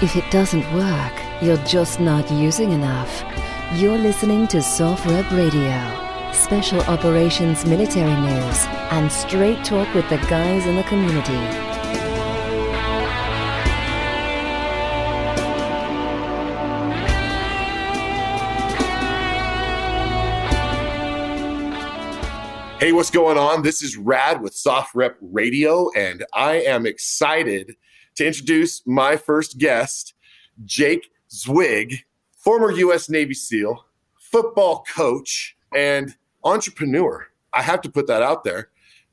[0.00, 1.12] If it doesn't work,
[1.42, 3.24] you're just not using enough.
[3.74, 10.66] You're listening to SOFREP Radio, special operations military news, and straight talk with the guys
[10.66, 11.32] in the community.
[22.78, 23.62] Hey, what's going on?
[23.62, 27.74] This is Rad with SOFREP Radio, and I am excited
[28.18, 30.12] to introduce my first guest,
[30.64, 32.04] Jake Zweig,
[32.36, 33.08] former U.S.
[33.08, 33.84] Navy SEAL,
[34.18, 37.28] football coach, and entrepreneur.
[37.52, 38.70] I have to put that out there.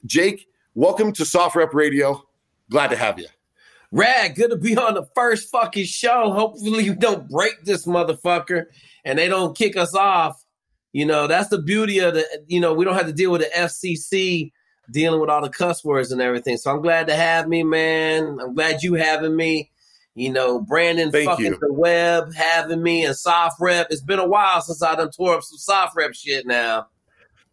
[0.08, 2.28] Jake, welcome to SOFREP Radio.
[2.72, 3.28] Glad to have you.
[3.91, 6.31] Rad, good to be on the first fucking show.
[6.31, 8.66] Hopefully, you don't break this motherfucker
[9.06, 10.44] and they don't kick us off.
[10.94, 13.42] You know, that's the beauty of the, you know, we don't have to deal with
[13.42, 14.52] the FCC
[14.91, 16.58] dealing with all the cuss words and everything.
[16.58, 18.38] So I'm glad to have me, man.
[18.41, 19.72] I'm glad you having me.
[20.16, 21.58] You know, Brandon Thank fucking you.
[21.59, 23.88] the web having me and SOFREP.
[23.89, 26.88] It's been a while since I done tore up some SOFREP shit now.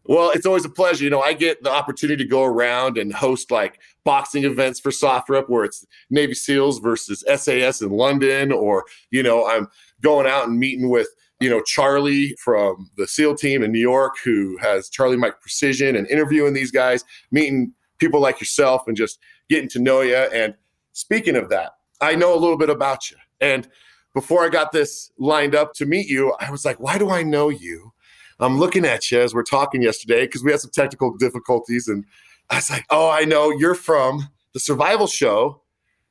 [0.05, 1.05] Well, it's always a pleasure.
[1.05, 4.91] You know, I get the opportunity to go around and host like boxing events for
[4.91, 9.69] SOFREP where it's Navy SEALs versus SAS in London, or, you know, I'm
[10.01, 11.09] going out and meeting with,
[11.43, 15.97] you know, Charlie from the SEAL team in New York who has Charlie Mike Precision
[15.97, 20.17] and interviewing these guys, meeting people like yourself and just getting to know you.
[20.17, 20.55] And
[20.93, 23.17] speaking of that, I know a little bit about you.
[23.41, 23.69] And
[24.15, 27.23] before I got this lined up to meet you, I was like, why do I
[27.23, 27.93] know you?
[28.41, 31.87] I'm looking at you as we're talking yesterday because we had some technical difficulties.
[31.89, 32.05] And
[32.51, 35.63] I was like, oh, I know you're from the survival show,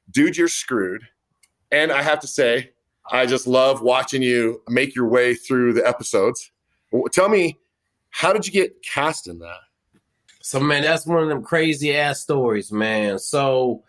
[0.10, 1.04] Dude, You're Screwed.
[1.72, 2.72] And I have to say,
[3.10, 6.52] I just love watching you make your way through the episodes.
[7.14, 7.60] Tell me,
[8.10, 9.60] how did you get cast in that?
[10.42, 13.20] So man, that's one of them crazy ass stories, man.
[13.20, 13.84] So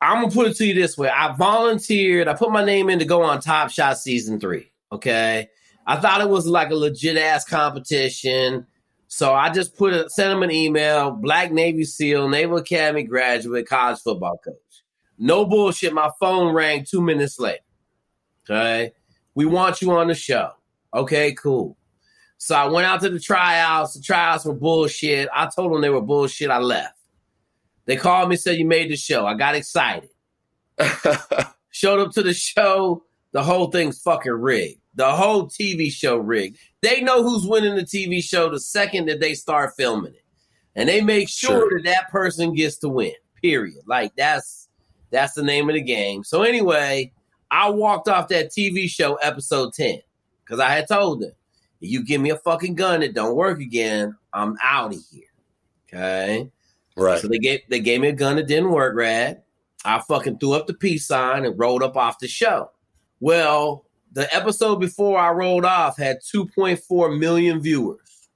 [0.00, 2.28] I'm gonna put it to you this way: I volunteered.
[2.28, 4.72] I put my name in to go on Top Shot season three.
[4.92, 5.48] Okay,
[5.86, 8.66] I thought it was like a legit ass competition.
[9.06, 13.68] So I just put a, sent him an email: Black Navy SEAL, Naval Academy graduate,
[13.68, 14.56] college football coach.
[15.18, 15.92] No bullshit.
[15.92, 17.62] My phone rang two minutes later.
[18.48, 18.92] Okay,
[19.34, 20.50] we want you on the show.
[20.94, 21.76] Okay, cool.
[22.38, 23.94] So I went out to the tryouts.
[23.94, 25.28] The tryouts were bullshit.
[25.32, 26.50] I told them they were bullshit.
[26.50, 26.96] I left.
[27.86, 29.26] They called me, said you made the show.
[29.26, 30.08] I got excited.
[31.70, 33.04] Showed up to the show.
[33.32, 34.80] The whole thing's fucking rigged.
[34.94, 36.58] The whole TV show rigged.
[36.82, 40.24] They know who's winning the TV show the second that they start filming it,
[40.74, 41.70] and they make sure Sure.
[41.78, 43.12] that that person gets to win.
[43.40, 43.82] Period.
[43.86, 44.68] Like that's
[45.10, 46.24] that's the name of the game.
[46.24, 47.12] So anyway,
[47.50, 50.00] I walked off that TV show episode ten
[50.44, 51.32] because I had told them,
[51.80, 55.24] if you give me a fucking gun that don't work again, I'm out of here.
[55.88, 56.50] Okay.
[56.96, 57.20] right.
[57.20, 59.42] So they gave they gave me a gun that didn't work, Rad.
[59.84, 62.70] I fucking threw up the peace sign and rolled up off the show.
[63.20, 68.28] Well, the episode before I rolled off had 2.4 million viewers.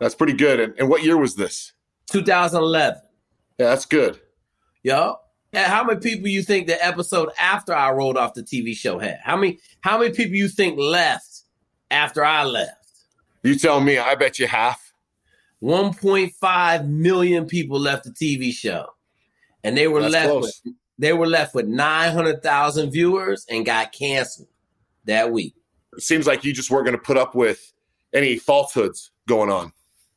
[0.00, 0.58] That's pretty good.
[0.58, 1.72] And, and what year was this?
[2.10, 3.00] 2011.
[3.58, 4.20] Yeah, that's good.
[4.82, 5.16] Yo.
[5.52, 9.18] How many people you think the episode after I rolled off the TV show had?
[9.22, 11.42] How many how many people you think left
[11.90, 12.90] after I left?
[13.42, 13.98] You tell me.
[13.98, 14.92] I bet you half.
[15.62, 18.86] 1.5 million people left the TV show.
[19.62, 20.62] And they were That's left close.
[20.64, 24.48] with they were left with 900,000 viewers and got canceled
[25.04, 25.54] that week.
[25.96, 27.72] It seems like you just weren't going to put up with
[28.12, 29.72] any falsehoods going on.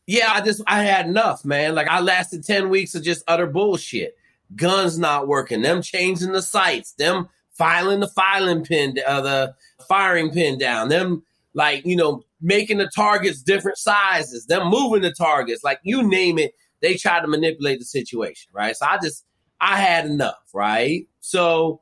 [0.08, 1.76] Yeah, I just I had enough, man.
[1.76, 4.16] Like I lasted 10 weeks of just utter bullshit.
[4.56, 9.56] Guns not working, them changing the sights, them filing the filing pin uh, the
[9.88, 11.24] firing pin down, them
[11.54, 16.38] like, you know, making the targets different sizes, them moving the targets, like you name
[16.38, 18.76] it, they try to manipulate the situation, right?
[18.76, 19.24] So I just
[19.60, 21.08] I had enough, right?
[21.22, 21.82] So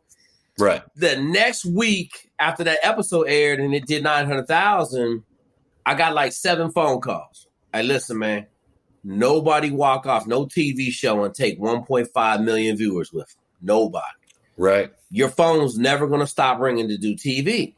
[0.60, 0.84] Right.
[0.96, 5.24] the next week after that episode aired and it did 900,000,
[5.86, 7.48] I got like seven phone calls.
[7.74, 8.46] Hey, listen, man,
[9.04, 13.38] nobody walk off no TV show and take 1.5 million viewers with them.
[13.62, 14.06] Nobody.
[14.58, 14.92] Right.
[15.10, 17.74] Your phone's never going to stop ringing to do TV.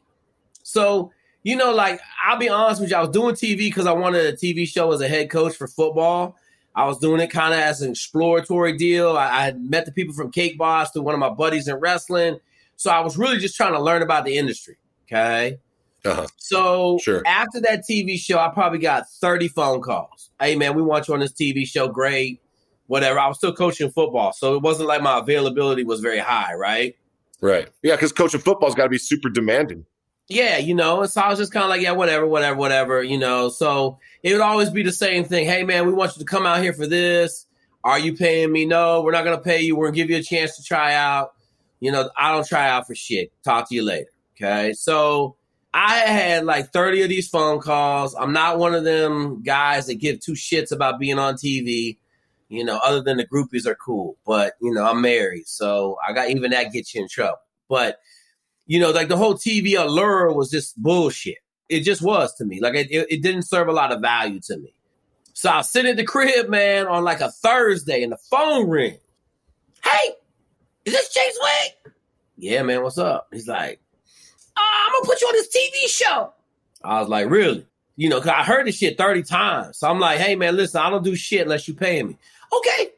[0.62, 1.12] So,
[1.42, 4.26] you know, like, I'll be honest with you, I was doing TV because I wanted
[4.26, 6.36] a TV show as a head coach for football.
[6.74, 9.16] I was doing it kind of as an exploratory deal.
[9.16, 11.76] I, I had met the people from Cake Boss through one of my buddies in
[11.76, 12.38] wrestling.
[12.76, 14.76] So I was really just trying to learn about the industry.
[15.06, 15.58] Okay.
[16.06, 16.26] Uh-huh.
[16.36, 17.22] So Sure.
[17.26, 20.30] after that TV show, I probably got 30 phone calls.
[20.40, 21.88] Hey man, we want you on this TV show.
[21.88, 22.40] Great.
[22.86, 23.18] Whatever.
[23.18, 24.32] I was still coaching football.
[24.32, 26.94] So it wasn't like my availability was very high, right?
[27.40, 27.68] Right.
[27.82, 29.84] Yeah, because coaching football's got to be super demanding.
[30.28, 33.02] Yeah, you know, and so I was just kind of like, yeah, whatever, whatever, whatever,
[33.02, 33.48] you know.
[33.48, 35.46] So it would always be the same thing.
[35.46, 37.46] Hey, man, we want you to come out here for this.
[37.84, 38.64] Are you paying me?
[38.66, 39.76] No, we're not going to pay you.
[39.76, 41.34] We're going to give you a chance to try out.
[41.78, 43.30] You know, I don't try out for shit.
[43.44, 44.08] Talk to you later.
[44.36, 44.72] Okay.
[44.72, 45.36] So
[45.74, 48.14] I had like 30 of these phone calls.
[48.14, 51.98] I'm not one of them guys that give two shits about being on TV.
[52.48, 56.12] You know, other than the groupies are cool, but you know, I'm married, so I
[56.12, 57.40] got even that gets you in trouble.
[57.68, 57.98] But
[58.66, 61.38] you know, like the whole TV allure was just bullshit.
[61.68, 62.60] It just was to me.
[62.60, 64.72] Like it, it didn't serve a lot of value to me.
[65.32, 68.98] So I sit at the crib, man, on like a Thursday, and the phone ring.
[69.84, 70.14] Hey,
[70.84, 71.92] is this Chase Wade?
[72.38, 73.28] Yeah, man, what's up?
[73.32, 73.80] He's like,
[74.86, 76.32] I'm gonna put you on this TV show.
[76.84, 77.66] I was like, really?
[77.96, 79.78] You know, cause I heard this shit 30 times.
[79.78, 82.16] So I'm like, hey man, listen, I don't do shit unless you pay me.
[82.52, 82.90] Okay.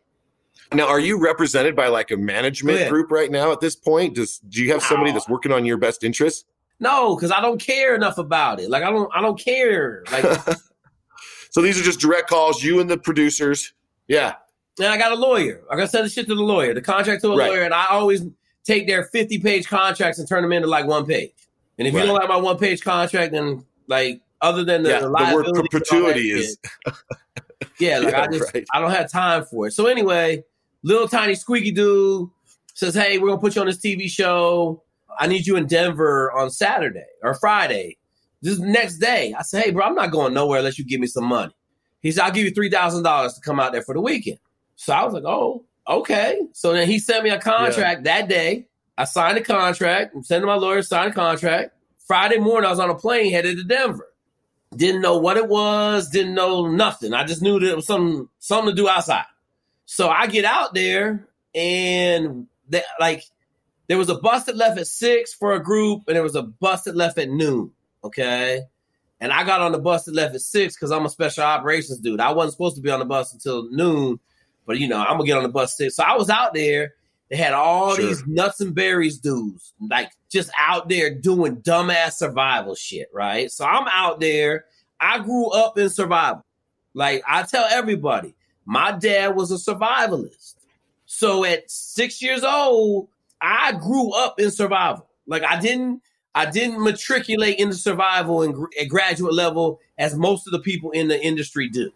[0.73, 4.17] Now, are you represented by like a management group right now at this point?
[4.17, 6.45] Does do you have somebody that's working on your best interest?
[6.81, 8.69] No, because I don't care enough about it.
[8.71, 10.05] Like I don't I don't care.
[10.13, 10.25] Like
[11.51, 13.73] so these are just direct calls, you and the producers.
[14.09, 14.35] Yeah.
[14.79, 15.63] and I got a lawyer.
[15.71, 17.51] I gotta send the shit to the lawyer, the contract to a Right.
[17.51, 18.23] lawyer, and I always
[18.65, 21.33] take their 50 page contracts and turn them into like one page.
[21.79, 22.01] And if Right.
[22.01, 25.01] you don't like my one page contract, then like other than the, yeah.
[25.01, 26.59] the The word liability and that perpetuity shit, is
[27.79, 28.65] Yeah, like Yeah, I just right.
[28.75, 29.73] I don't have time for it.
[29.73, 30.45] So anyway,
[30.83, 32.29] little tiny squeaky dude
[32.75, 34.83] says, "Hey, we're gonna put you on this TV show.
[35.19, 37.97] I need you in Denver on Saturday or Friday.
[38.43, 41.07] This next day." I said, "Hey, bro, I'm not going nowhere unless you give me
[41.09, 41.53] some money."
[42.01, 44.39] He said, "I'll give you three thousand dollars to come out there for the weekend."
[44.77, 48.67] So I was like, "Oh, okay." So then he sent me a contract that day.
[48.99, 50.15] I signed a contract.
[50.15, 51.73] I'm sending my lawyer signed the contract.
[52.07, 54.09] Friday morning, I was on a plane headed to Denver
[54.75, 57.15] didn't know what it was, didn't know nothing.
[57.15, 59.25] I just knew that it was something something to do outside.
[59.87, 63.25] So I get out there and they, like
[63.87, 66.43] there was a bus that left at six for a group, and there was a
[66.43, 67.73] bus that left at noon.
[68.05, 68.63] Okay.
[69.21, 71.99] And I got on the bus that left at six because I'm a special operations
[71.99, 72.21] dude.
[72.21, 74.21] I wasn't supposed to be on the bus until noon,
[74.67, 75.97] but you know, I'm gonna get on the bus six.
[75.97, 76.95] So I was out there.
[77.31, 78.07] They had all Sure.
[78.07, 83.51] these nuts and berries dudes, like just out there doing dumbass survival shit, right?
[83.51, 84.65] So I'm out there.
[85.01, 86.45] I grew up in survival.
[86.95, 88.35] Like I tell everybody,
[88.65, 90.55] my dad was a survivalist.
[91.07, 93.09] So at six years old,
[93.41, 95.07] I grew up in survival.
[95.27, 96.03] Like I didn't,
[96.35, 100.91] I didn't matriculate into survival in, gr- at graduate level as most of the people
[100.93, 101.91] in the industry do.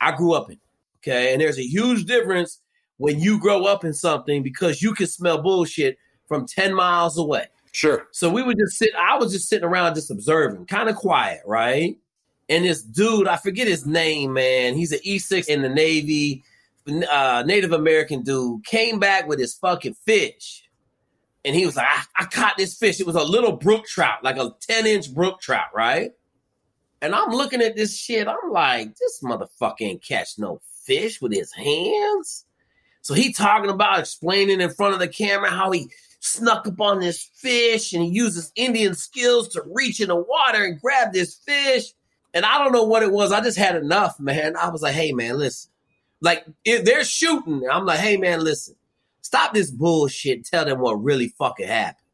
[0.00, 0.54] I grew up in.
[0.54, 0.60] it,
[1.00, 2.60] Okay, and there's a huge difference
[2.98, 7.46] when you grow up in something because you can smell bullshit from ten miles away.
[7.72, 8.06] sure.
[8.12, 8.90] So we would just sit.
[8.96, 11.96] I was just sitting around, just observing, kind of quiet, right?
[12.48, 14.74] And this dude, I forget his name, man.
[14.74, 16.42] He's an E6 in the Navy,
[17.10, 20.64] uh, Native American dude, came back with his fucking fish.
[21.44, 23.00] And he was like, I, I caught this fish.
[23.00, 26.12] It was a little brook trout, like a 10 inch brook trout, right?
[27.00, 28.26] And I'm looking at this shit.
[28.26, 32.44] I'm like, this motherfucker ain't catch no fish with his hands.
[33.08, 35.88] So he talking about explaining in front of the camera how he
[36.20, 40.62] snuck up on this fish and he uses Indian skills to reach in the water
[40.62, 41.94] and grab this fish.
[42.34, 43.32] And I don't know what it was.
[43.32, 44.58] I just had enough, man.
[44.58, 45.70] I was like, hey, man, listen.
[46.20, 48.74] Like, if they're shooting, I'm like, hey, man, listen.
[49.22, 52.04] Stop this bullshit tell them what really fucking happened.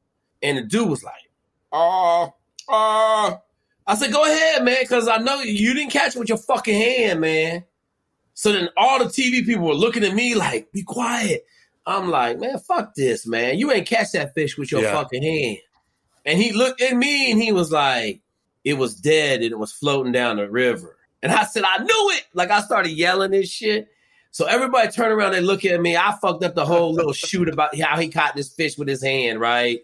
[0.45, 1.29] And the dude was like,
[1.73, 2.27] uh,
[2.69, 3.37] uh.
[3.85, 6.73] I said, go ahead, man, because I know you didn't catch it with your fucking
[6.73, 7.65] hand, man.
[8.35, 11.47] So then all the TV people were looking at me like, be quiet.
[11.87, 13.59] I'm like, man, fuck this, man.
[13.59, 14.93] You ain't catch that fish with your Yeah.
[14.93, 15.59] fucking hand.
[16.27, 18.21] And he looked at me and he was like,
[18.65, 20.97] it was dead and it was floating down the river.
[21.23, 22.25] And I said, I knew it.
[22.33, 23.89] Like I started yelling this shit.
[24.31, 25.97] So everybody turned around and look at me.
[25.97, 29.03] I fucked up the whole little shoot about how he caught this fish with his
[29.03, 29.81] hand, right?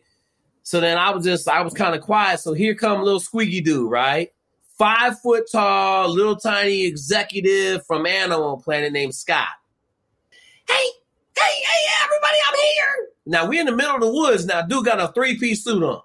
[0.63, 2.41] So then I was just, I was kind of quiet.
[2.41, 4.33] So here come little squeaky dude, right?
[4.81, 9.49] Five foot tall, little tiny executive from Animal Planet named Scott.
[10.67, 13.09] Hey, hey, hey, everybody, I'm here.
[13.27, 14.47] Now we're in the middle of the woods.
[14.47, 16.01] Now, dude got a three piece suit on.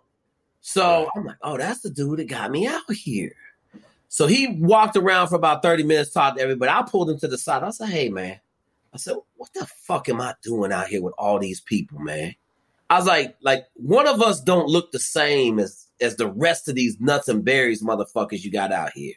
[0.60, 3.38] So I'm like, oh, that's the dude that got me out here.
[4.10, 6.70] So he walked around for about 30 minutes, talked to everybody.
[6.70, 7.64] I pulled him to the side.
[7.64, 8.42] I said, hey, man.
[8.94, 12.36] I said, what the fuck am I doing out here with all these people, man?
[12.90, 16.68] I was like, like one of us don't look the same as as the rest
[16.68, 19.14] of these nuts and berries motherfuckers you got out here.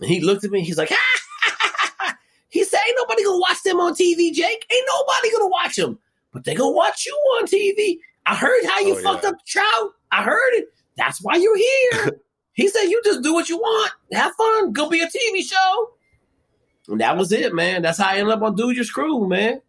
[0.00, 0.62] And he looked at me.
[0.62, 0.90] He's like,
[2.48, 4.66] he said, ain't nobody gonna watch them on TV, Jake.
[4.72, 5.98] Ain't nobody gonna watch them,
[6.32, 7.98] but they gonna watch you on TV.
[8.26, 9.30] I heard how you Oh, fucked yeah.
[9.30, 9.92] up trout.
[10.12, 10.66] I heard it.
[10.96, 12.20] That's why you're here.
[12.52, 13.92] he said, you just do what you want.
[14.12, 14.72] Have fun.
[14.72, 15.90] Go be a TV show.
[16.88, 17.82] And that was it, man.
[17.82, 19.60] That's how I ended up on Dude, You're Screwed, man.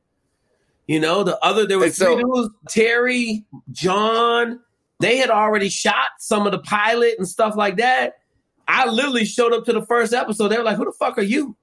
[0.87, 4.59] You know, the other there was so- three dudes, Terry, John.
[4.99, 8.19] They had already shot some of the pilot and stuff like that.
[8.67, 10.49] I literally showed up to the first episode.
[10.49, 11.55] They were like, "Who the fuck are you?"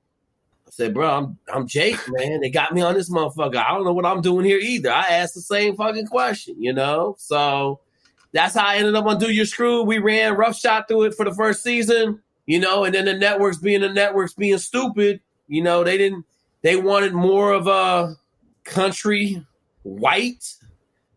[0.66, 2.40] I said, bro, I'm I'm Jake, man.
[2.40, 3.56] They got me on this motherfucker.
[3.56, 4.92] I don't know what I'm doing here either.
[4.92, 7.14] I asked the same fucking question, you know?
[7.18, 7.80] So
[8.32, 9.86] that's how I ended up on Dude, You're Screwed.
[9.86, 13.14] We ran rough shot through it for the first season, you know, and then the
[13.14, 16.24] networks being the networks being stupid, you know, they didn't
[16.62, 18.16] they wanted more of a
[18.64, 19.46] country
[19.84, 20.52] white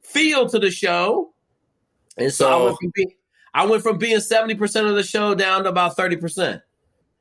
[0.03, 1.33] feel to the show.
[2.19, 3.11] And so, so I, went from being,
[3.53, 6.61] I went from being 70% of the show down to about 30%.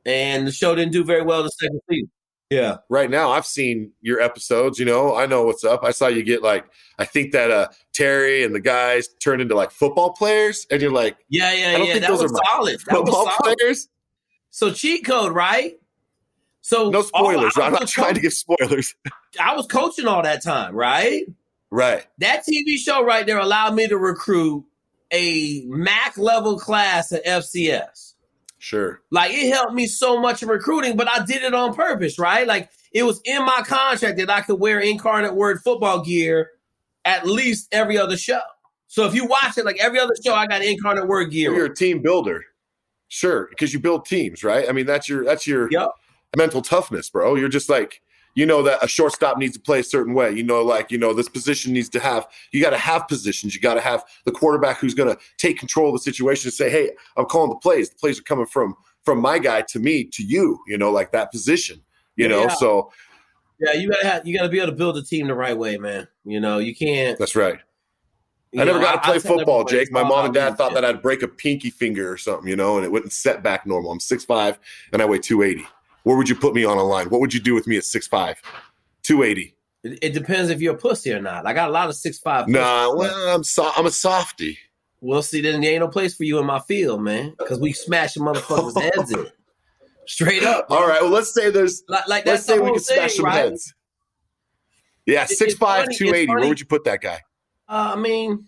[0.06, 2.10] And the show didn't do very well the second season.
[2.50, 2.78] Yeah.
[2.88, 4.78] Right now, I've seen your episodes.
[4.78, 5.84] You know, I know what's up.
[5.84, 6.64] I saw you get like,
[6.98, 10.92] I think that uh Terry and the guys turned into like football players, and you're
[10.92, 11.92] like, yeah, yeah, I don't yeah.
[11.94, 12.80] Think that those was are solid.
[12.80, 13.58] Football solid.
[13.58, 13.88] players.
[14.50, 15.74] So cheat code, right?
[16.62, 17.52] So no spoilers.
[17.56, 18.94] I'm not trying to give spoilers.
[19.40, 21.24] I was coaching all that time, right?
[21.70, 22.06] Right.
[22.18, 24.64] That TV show right there allowed me to recruit
[25.12, 28.14] a MAC level class at FCS.
[28.58, 29.00] Sure.
[29.10, 32.46] Like it helped me so much in recruiting, but I did it on purpose, right?
[32.46, 36.50] Like it was in my contract that I could wear Incarnate Word football gear
[37.04, 38.40] at least every other show.
[38.88, 41.54] So if you watch it, like every other show, I got Incarnate Word gear.
[41.54, 42.44] You're a team builder.
[43.08, 44.68] Sure, because you build teams, right?
[44.68, 45.88] I mean, that's your that's your yep.
[46.36, 47.36] mental toughness, bro.
[47.36, 48.02] You're just like
[48.34, 50.30] you know that a shortstop needs to play a certain way.
[50.30, 53.54] You know, like, you know, this position needs to have, you got to have positions.
[53.54, 56.54] You got to have the quarterback who's going to take control of the situation and
[56.54, 57.90] say, hey, I'm calling the plays.
[57.90, 58.76] The plays are coming from
[59.08, 61.80] from my guy to me to you, you know, like that position,
[62.16, 62.42] you know.
[62.42, 62.54] Yeah.
[62.56, 62.92] So
[63.58, 65.78] yeah, you gotta have, you gotta be able to build a team the right way,
[65.78, 66.06] man.
[66.24, 67.58] You know, you can't That's right.
[68.54, 69.92] I never know, got to play football, Jake.
[69.92, 72.76] My mom and dad thought that I'd break a pinky finger or something, you know,
[72.76, 73.90] and it wouldn't set back normal.
[73.90, 74.56] I'm 6'5
[74.92, 75.66] and I weigh 280.
[76.08, 77.10] Where would you put me on a line?
[77.10, 78.36] What would you do with me at 6'5,
[79.02, 79.54] 280?
[79.82, 81.46] It, it depends if you're a pussy or not.
[81.46, 82.48] I got a lot of 6'5.
[82.48, 84.56] Nah, well, I'm so, I'm a softy.
[85.02, 87.74] Well, see, then there ain't no place for you in my field, man, because we
[87.74, 89.26] smash smashing motherfuckers' heads in.
[90.06, 90.68] Straight up.
[90.70, 91.02] All right.
[91.02, 93.34] Well, let's say there's like, like let's say we can smash some right?
[93.34, 93.74] heads.
[95.04, 96.32] Yeah, six five, two eighty.
[96.32, 97.20] Where would you put that guy?
[97.68, 98.46] Uh, I mean,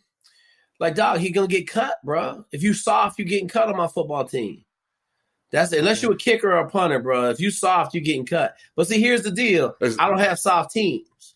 [0.79, 2.47] like dog, he gonna get cut, bro.
[2.53, 4.65] If you soft, you getting cut on my football team.
[5.51, 5.81] That's it.
[5.81, 7.31] Unless you're a kicker or a punter, bro.
[7.31, 8.57] If you soft, you're getting cut.
[8.77, 9.75] But see, here's the deal.
[9.99, 11.35] I don't have soft teams.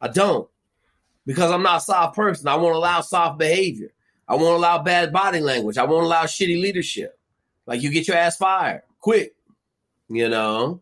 [0.00, 0.48] I don't.
[1.26, 2.48] Because I'm not a soft person.
[2.48, 3.92] I won't allow soft behavior.
[4.26, 5.76] I won't allow bad body language.
[5.76, 7.18] I won't allow shitty leadership.
[7.66, 9.34] Like you get your ass fired quick.
[10.08, 10.80] You know?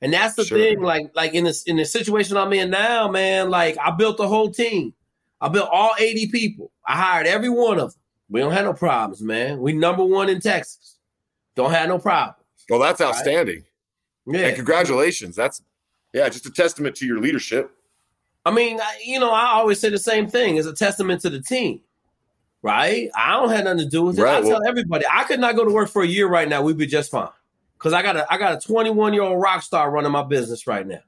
[0.00, 0.58] And that's the sure.
[0.58, 0.80] thing.
[0.80, 4.28] Like, like in this in the situation I'm in now, man, like I built the
[4.28, 4.94] whole team.
[5.40, 6.72] I built all 80 people.
[6.86, 8.00] I hired every one of them.
[8.30, 9.60] We don't have no problems, man.
[9.60, 10.95] We number one in Texas.
[11.56, 12.36] Don't have no problems.
[12.68, 13.64] Well, that's outstanding.
[14.26, 14.40] Right?
[14.40, 14.46] Yeah.
[14.48, 15.34] And congratulations.
[15.34, 15.62] That's
[16.12, 17.70] yeah, just a testament to your leadership.
[18.44, 20.56] I mean, you know, I always say the same thing.
[20.56, 21.80] It's a testament to the team,
[22.62, 23.10] right?
[23.14, 24.22] I don't have nothing to do with it.
[24.22, 26.62] Right, I tell everybody, I could not go to work for a year right now.
[26.62, 27.28] We'd be just fine.
[27.78, 30.66] Cause I got a I got a 21 year old rock star running my business
[30.66, 31.00] right now.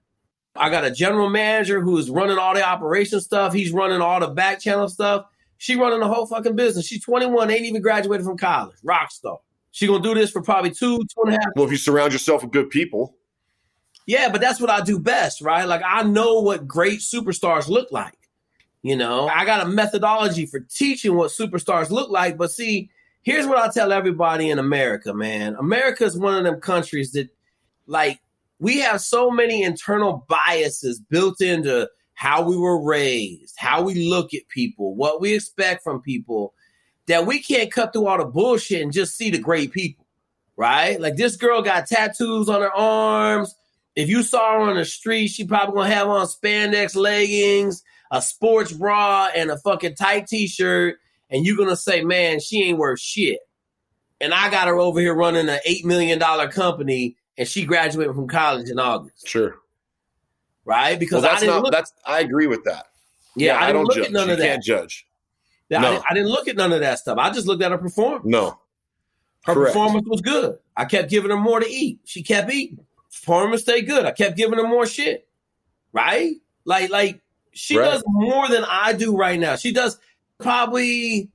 [0.54, 3.54] I got a general manager who's running all the operation stuff.
[3.54, 5.26] He's running all the back channel stuff.
[5.56, 6.86] She running the whole fucking business.
[6.86, 8.76] She's 21, ain't even graduated from college.
[8.82, 9.38] Rock star.
[9.70, 11.50] She gonna do this for probably two, two and a half.
[11.56, 13.16] Well, if you surround yourself with good people.
[14.06, 15.64] Yeah, but that's what I do best, right?
[15.64, 18.18] Like I know what great superstars look like.
[18.82, 22.38] You know, I got a methodology for teaching what superstars look like.
[22.38, 22.90] But see,
[23.22, 25.56] here's what I tell everybody in America, man.
[25.56, 27.28] America is one of them countries that,
[27.86, 28.20] like,
[28.60, 34.32] we have so many internal biases built into how we were raised, how we look
[34.32, 36.54] at people, what we expect from people,
[37.08, 40.06] that we can't cut through all the bullshit and just see the great people,
[40.56, 41.00] right?
[41.00, 43.54] Like this girl got tattoos on her arms.
[43.96, 48.22] If you saw her on the street, she probably gonna have on spandex leggings, a
[48.22, 50.98] sports bra, and a fucking tight t-shirt,
[51.30, 53.40] and you're gonna say, "Man, she ain't worth shit."
[54.20, 58.14] And I got her over here running an eight million dollar company, and she graduated
[58.14, 59.26] from college in August.
[59.26, 59.56] Sure.
[60.64, 60.98] Right?
[60.98, 62.86] Because well, that's not look- that's I agree with that.
[63.34, 64.06] Yeah, yeah I, I, don't look judge.
[64.06, 64.46] at none you of that.
[64.46, 65.07] Can't judge.
[65.70, 65.78] No.
[65.78, 67.18] I, didn't, I, didn't, look at none of that stuff.
[67.18, 68.24] I just looked at her performance.
[68.24, 68.58] No.
[69.44, 69.74] Her Correct.
[69.74, 70.58] performance was good.
[70.76, 72.00] I kept giving her more to eat.
[72.04, 72.84] She kept eating.
[73.10, 74.04] Performance stayed good.
[74.04, 75.28] I kept giving her more shit.
[75.92, 76.36] Right?
[76.64, 77.20] Like, like
[77.52, 77.92] she right.
[77.92, 79.56] does more than I do right now.
[79.56, 79.98] She does
[80.38, 81.30] probably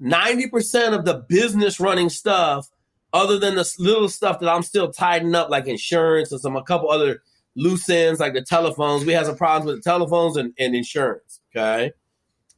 [0.00, 2.68] 90% of the business running stuff,
[3.12, 6.62] other than the little stuff that I'm still tidying up, like insurance and some a
[6.62, 7.22] couple other
[7.54, 9.04] loose ends, like the telephones.
[9.04, 11.40] We had some problems with the telephones and, and insurance.
[11.54, 11.92] Okay.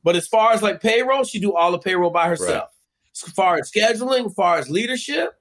[0.02, 2.70] But as far as like payroll, she do all the payroll by herself.
[2.70, 3.26] Right.
[3.26, 5.34] As far as scheduling, as far as leadership,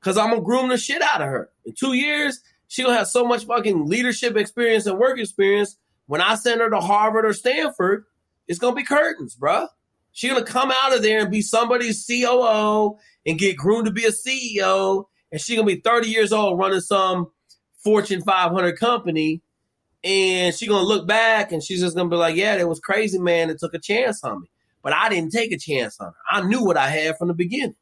[0.00, 1.50] because I'm gonna groom the shit out of her.
[1.64, 5.76] In two years, she gonna have so much fucking leadership experience and work experience.
[6.06, 8.04] When I send her to Harvard or Stanford,
[8.46, 9.68] it's gonna be curtains, bruh.
[10.12, 12.96] She's gonna come out of there and be somebody's COO
[13.26, 16.80] and get groomed to be a CEO, and she's gonna be 30 years old running
[16.80, 17.30] some
[17.84, 19.42] Fortune 500 company,
[20.04, 23.18] and she's gonna look back and she's just gonna be like, "Yeah, it was crazy,
[23.18, 23.50] man.
[23.50, 24.50] It took a chance on me,
[24.82, 26.14] but I didn't take a chance on her.
[26.30, 27.76] I knew what I had from the beginning."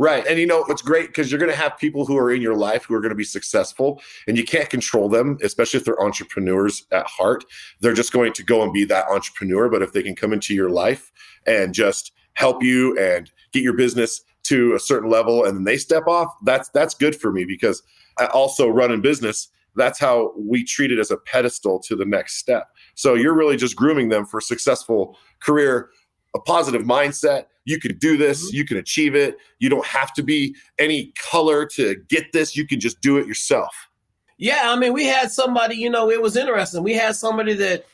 [0.00, 0.24] Right.
[0.28, 2.54] And you know, it's great because you're going to have people who are in your
[2.54, 6.00] life who are going to be successful and you can't control them, especially if they're
[6.00, 7.44] entrepreneurs at heart.
[7.80, 9.68] They're just going to go and be that entrepreneur.
[9.68, 11.10] But if they can come into your life
[11.46, 15.76] and just help you and get your business to a certain level and then they
[15.76, 17.82] step off, that's that's good for me because
[18.18, 19.48] I also run in business.
[19.78, 22.68] That's how we treat it as a pedestal to the next step.
[22.94, 25.90] So you're really just grooming them for a successful career,
[26.34, 28.56] a positive mindset you can do this, mm-hmm.
[28.56, 29.36] you can achieve it.
[29.58, 32.56] You don't have to be any color to get this.
[32.56, 33.90] You can just do it yourself.
[34.38, 36.82] Yeah, I mean, we had somebody, you know, it was interesting.
[36.82, 37.84] We had somebody that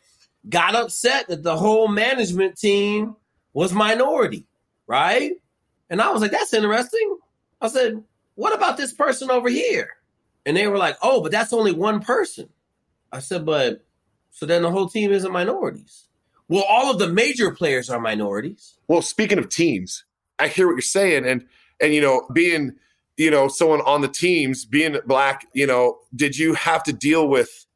[0.48, 3.16] got upset that the whole management team
[3.52, 4.46] was minority,
[4.86, 5.32] right?
[5.90, 7.18] And I was like, that's interesting.
[7.60, 8.00] I said,
[8.36, 9.88] what about this person over here?
[10.46, 12.48] And they were like, oh, but that's only one person.
[13.10, 13.84] I said, but
[14.30, 16.08] so then the whole team isn't minorities.
[16.48, 18.74] Well, all of the major players are minorities.
[18.88, 20.04] Well, speaking of teams,
[20.38, 21.46] I hear what you're saying, and
[21.80, 22.74] and you know, being
[23.16, 27.28] you know someone on the teams, being black, you know, did you have to deal
[27.28, 27.66] with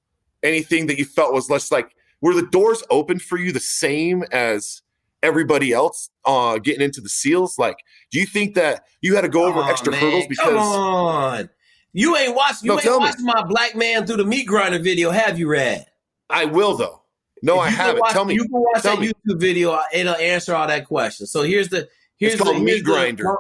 [0.43, 4.25] anything that you felt was less like were the doors open for you the same
[4.33, 4.83] as
[5.23, 7.59] everybody else uh getting into the seals?
[7.59, 7.79] Like,
[8.11, 10.01] do you think that you had to go over oh, extra man.
[10.01, 10.47] hurdles because?
[10.47, 11.51] Come on.
[11.93, 15.11] You ain't watched you no, ain't watched my black man through the meat grinder video,
[15.11, 15.87] have you, Rad?
[16.31, 17.03] I will though.
[17.43, 18.01] No, I haven't.
[18.01, 18.35] Watch, Tell me.
[18.35, 19.09] You can watch that me.
[19.09, 19.79] YouTube video.
[19.93, 21.27] It'll answer all that question.
[21.27, 23.25] So here's the here's it's called the, meat grinder.
[23.25, 23.37] The,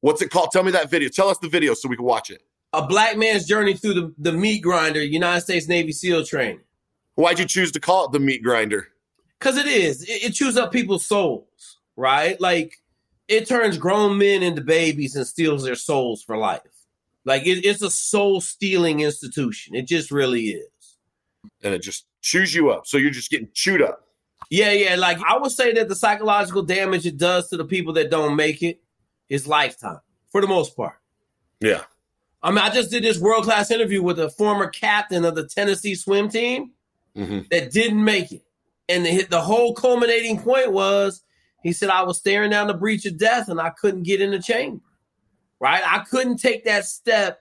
[0.00, 0.50] What's it called?
[0.52, 1.08] Tell me that video.
[1.08, 2.42] Tell us the video so we can watch it.
[2.72, 6.60] A black man's journey through the, the meat grinder, United States Navy SEAL training.
[7.16, 8.88] Why'd you choose to call it the meat grinder?
[9.38, 10.02] Because it is.
[10.02, 12.40] It, it chews up people's souls, right?
[12.40, 12.80] Like
[13.28, 16.60] it turns grown men into babies and steals their souls for life.
[17.24, 19.74] Like it, it's a soul stealing institution.
[19.74, 20.66] It just really is.
[21.62, 22.86] And it just chews you up.
[22.86, 24.06] So you're just getting chewed up.
[24.50, 24.96] Yeah, yeah.
[24.96, 28.36] Like I would say that the psychological damage it does to the people that don't
[28.36, 28.80] make it
[29.28, 30.96] is lifetime for the most part.
[31.60, 31.82] Yeah.
[32.42, 35.46] I mean, I just did this world class interview with a former captain of the
[35.46, 36.72] Tennessee swim team
[37.16, 37.40] mm-hmm.
[37.50, 38.42] that didn't make it.
[38.88, 41.22] And the, the whole culminating point was
[41.62, 44.32] he said, I was staring down the breach of death and I couldn't get in
[44.32, 44.82] the chamber.
[45.62, 45.80] Right?
[45.86, 47.40] I couldn't take that step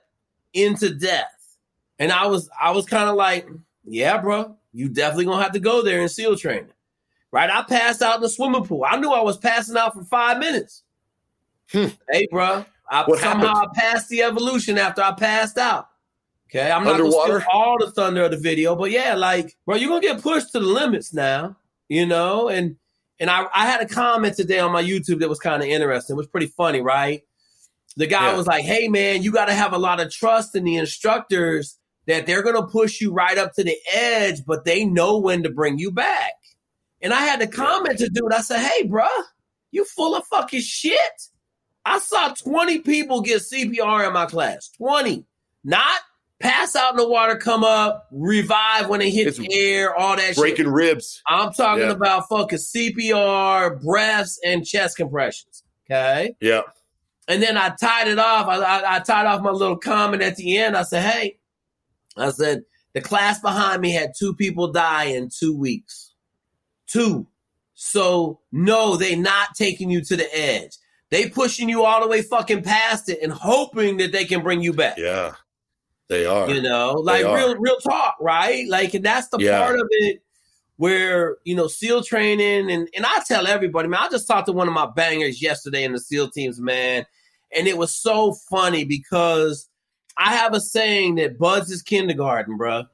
[0.54, 1.58] into death.
[1.98, 3.50] And I was I was kind of like,
[3.84, 6.70] yeah, bro, you definitely gonna have to go there in SEAL training.
[7.32, 7.50] Right?
[7.50, 8.86] I passed out in the swimming pool.
[8.88, 10.84] I knew I was passing out for five minutes.
[11.72, 11.88] Hmm.
[12.12, 15.88] Hey, bro, I, somehow I passed the evolution after I passed out.
[16.48, 17.40] Okay, I'm not Underwater.
[17.40, 20.52] gonna all the thunder of the video, but yeah, like, bro, you're gonna get pushed
[20.52, 21.58] to the limits now,
[21.90, 22.50] you know.
[22.50, 22.76] And
[23.20, 26.14] and I, I had a comment today on my YouTube that was kind of interesting.
[26.14, 27.24] It was pretty funny, right?
[27.98, 28.38] The guy yeah.
[28.38, 31.78] was like, "Hey, man, you got to have a lot of trust in the instructors
[32.08, 35.44] that they're going to push you right up to the edge, but they know when
[35.44, 36.34] to bring you back.
[37.02, 38.34] And I had to comment to dude.
[38.34, 39.08] I said, "Hey, bro,
[39.72, 41.00] you full of fucking shit."
[41.84, 44.70] I saw 20 people get CPR in my class.
[44.78, 45.26] 20.
[45.64, 46.00] Not
[46.42, 50.16] pass out in the water, come up, revive when they hit it's the air, all
[50.16, 50.38] that shit.
[50.38, 50.74] breaking shit.
[50.74, 51.22] ribs.
[51.28, 51.92] I'm talking yeah.
[51.92, 55.64] about fucking CPR, breaths, and chest compressions.
[55.90, 56.36] Okay.
[56.42, 56.62] Yeah.
[57.28, 58.48] And then I tied it off.
[58.48, 60.76] I, I, I tied off my little comment at the end.
[60.76, 61.38] I said, hey,
[62.18, 66.14] I said, the class behind me had two people die in two weeks.
[66.88, 67.28] Two.
[67.74, 70.78] So no, they not taking you to the edge.
[71.10, 74.62] They pushing you all the way fucking past it and hoping that they can bring
[74.62, 74.98] you back.
[74.98, 75.34] Yeah.
[76.10, 76.50] They are.
[76.50, 78.68] You know, like real real talk, right?
[78.68, 79.60] Like and that's the yeah.
[79.60, 80.22] part of it
[80.82, 84.52] where, you know, SEAL training and and I tell everybody, man, I just talked to
[84.52, 87.06] one of my bangers yesterday in the SEAL teams, man.
[87.56, 89.70] And it was so funny because
[90.18, 92.86] I have a saying that BUD/S is kindergarten, bro.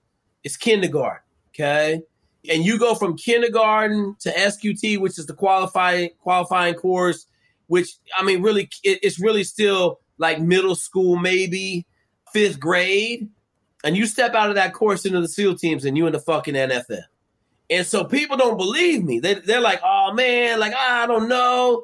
[0.43, 2.02] It's kindergarten, okay?
[2.50, 7.26] And you go from kindergarten to SQT, which is the qualifying qualifying course,
[7.67, 11.86] which I mean, really, it, it's really still like middle school, maybe
[12.34, 13.30] fifth grade.
[13.86, 16.19] And you step out of that course into the SEAL teams, and you in the
[16.19, 17.04] fucking NFL.
[17.69, 19.19] And so people don't believe me.
[19.19, 21.84] They, they're like, oh man, like I don't know.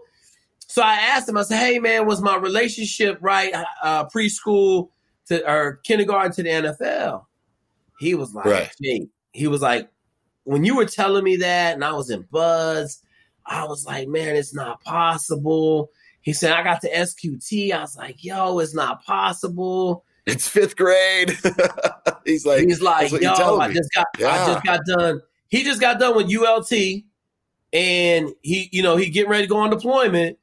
[0.67, 3.53] So I asked him, I said, hey man, was my relationship right?
[3.81, 4.89] Uh, preschool
[5.27, 7.25] to or kindergarten to the NFL.
[7.99, 8.71] He was like, right.
[9.31, 9.89] he was like,
[10.43, 13.01] when you were telling me that, and I was in BUD/S,
[13.45, 15.89] I was like, man, it's not possible.
[16.21, 17.71] He said, I got the SQT.
[17.71, 20.05] I was like, yo, it's not possible.
[20.25, 21.37] It's fifth grade.
[22.25, 24.31] he's like, he's like, yo, I just got, yeah.
[24.31, 25.21] I just got done.
[25.53, 26.71] He just got done with ULT,
[27.73, 30.39] and he, you know, he getting ready to go on deployment.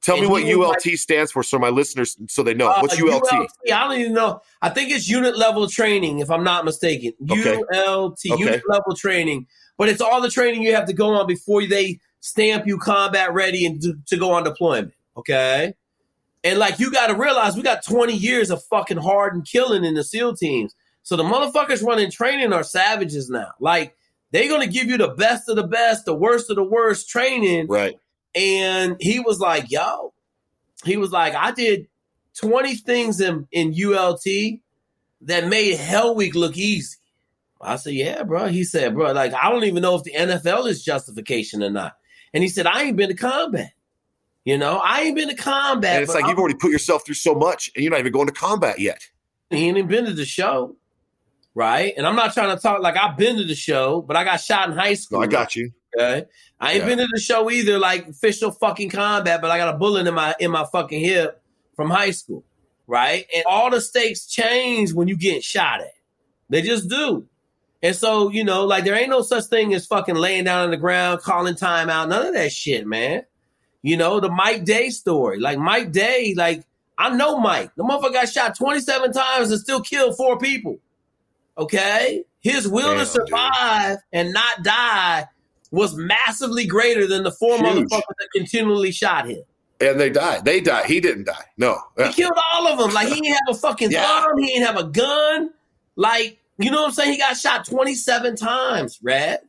[0.00, 2.70] Tell me what ULT stands for, so my listeners, so they know.
[2.70, 3.30] Uh, What's ULT?
[3.30, 4.40] I don't even know.
[4.62, 7.12] I think it's unit level training, if I'm not mistaken.
[7.30, 7.58] Okay.
[7.74, 8.40] ULT, Okay.
[8.42, 9.48] unit level training.
[9.76, 13.34] But it's all the training you have to go on before they stamp you combat
[13.34, 14.94] ready and to, to go on deployment.
[15.14, 15.74] Okay.
[16.42, 19.84] And like you got to realize, we got 20 years of fucking hard and killing
[19.84, 20.74] in the SEAL teams.
[21.02, 23.52] So the motherfuckers running training are savages now.
[23.60, 23.94] Like
[24.32, 27.68] they're gonna give you the best of the best, the worst of the worst training.
[27.68, 27.94] Right.
[28.34, 30.12] And he was like, yo,
[30.84, 31.86] he was like, I did
[32.38, 34.24] 20 things in, in ULT
[35.22, 36.96] that made Hell Week look easy.
[37.60, 38.48] I said, yeah, bro.
[38.48, 41.92] He said, bro, like, I don't even know if the NFL is justification or not.
[42.34, 43.70] And he said, I ain't been to combat.
[44.44, 45.94] You know, I ain't been to combat.
[45.96, 48.10] And it's like I'm- you've already put yourself through so much, and you're not even
[48.12, 49.00] going to combat yet.
[49.50, 50.76] he ain't even been to the show.
[51.54, 51.92] Right.
[51.96, 54.38] And I'm not trying to talk like I've been to the show, but I got
[54.40, 55.18] shot in high school.
[55.20, 55.70] No, I got you.
[55.96, 56.24] Okay.
[56.58, 56.86] I ain't Yeah.
[56.88, 60.14] been to the show either, like official fucking combat, but I got a bullet in
[60.14, 61.42] my in my fucking hip
[61.76, 62.44] from high school.
[62.86, 63.26] Right?
[63.34, 65.92] And all the stakes change when you get shot at.
[66.48, 67.26] They just do.
[67.82, 70.70] And so, you know, like there ain't no such thing as fucking laying down on
[70.70, 73.24] the ground, calling time out, none of that shit, man.
[73.82, 75.40] You know, the Mike Day story.
[75.40, 76.64] Like Mike Day, like
[76.98, 77.72] I know Mike.
[77.76, 80.78] The motherfucker got shot 27 times and still killed four people.
[81.58, 82.24] Okay?
[82.40, 85.26] His will Damn, to survive and not die
[85.70, 87.62] was massively greater than the four Huge.
[87.88, 89.42] motherfuckers that continually shot him.
[89.80, 90.44] And they died.
[90.44, 90.86] They died.
[90.86, 91.44] He didn't die.
[91.56, 91.78] No.
[91.96, 92.92] He killed all of them.
[92.92, 94.22] Like he didn't have a fucking Yeah.
[94.22, 94.38] thumb.
[94.38, 95.50] He didn't have a gun.
[95.96, 97.12] Like, you know what I'm saying?
[97.12, 99.40] He got shot 27 times, Red.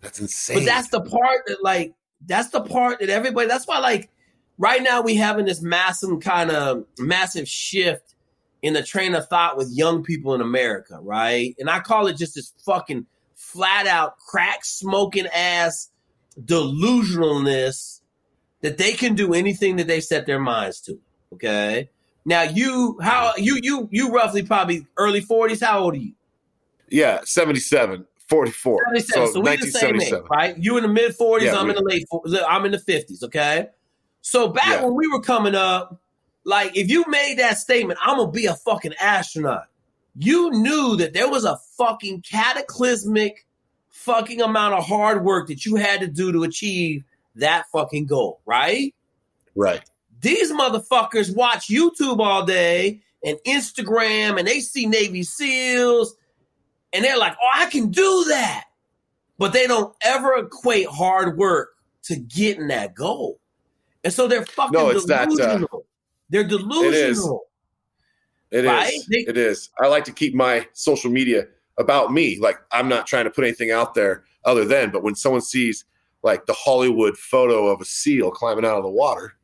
[0.00, 0.58] That's insane.
[0.58, 1.92] But that's the part that like
[2.26, 4.10] that's the part that everybody that's why like
[4.58, 8.13] right now we having this massive kind of massive shift
[8.64, 11.54] in the train of thought with young people in America, right?
[11.58, 13.04] And I call it just this fucking
[13.36, 15.90] flat out crack smoking ass
[16.40, 18.00] delusionalness
[18.62, 20.98] that they can do anything that they set their minds to.
[21.34, 21.90] Okay.
[22.24, 25.62] Now you how you you you roughly probably early 40s.
[25.62, 26.12] How old are you?
[26.90, 28.78] yeah, 77, 44.
[28.86, 29.26] 77.
[29.26, 30.56] So, So, we the same age, right?
[30.56, 32.42] You in the mid 40s, Yeah, I'm we- in the late 40s.
[32.48, 33.66] I'm in the 50s, okay?
[34.22, 34.84] So back Yeah.
[34.84, 36.00] when we were coming up,
[36.44, 39.66] like if you made that statement, I'm gonna be a fucking astronaut.
[40.16, 43.46] You knew that there was a fucking cataclysmic
[43.90, 47.04] fucking amount of hard work that you had to do to achieve
[47.36, 48.94] that fucking goal, right?
[49.54, 49.82] Right.
[50.20, 56.16] These motherfuckers watch YouTube all day and Instagram and they see Navy SEALs
[56.92, 58.64] and they're like, oh, I can do that.
[59.38, 61.70] But they don't ever equate hard work
[62.04, 63.40] to getting that goal.
[64.04, 65.83] And so they're fucking No, it's that, uh, delusional.
[66.34, 67.42] They're delusional.
[68.50, 68.68] It is.
[68.68, 68.92] Right?
[69.08, 69.70] They- it is.
[69.80, 71.46] I like to keep my social media
[71.78, 72.38] about me.
[72.40, 75.84] Like I'm not trying to put anything out there other than, but when someone sees
[76.22, 79.34] like the Hollywood photo of a seal climbing out of the water,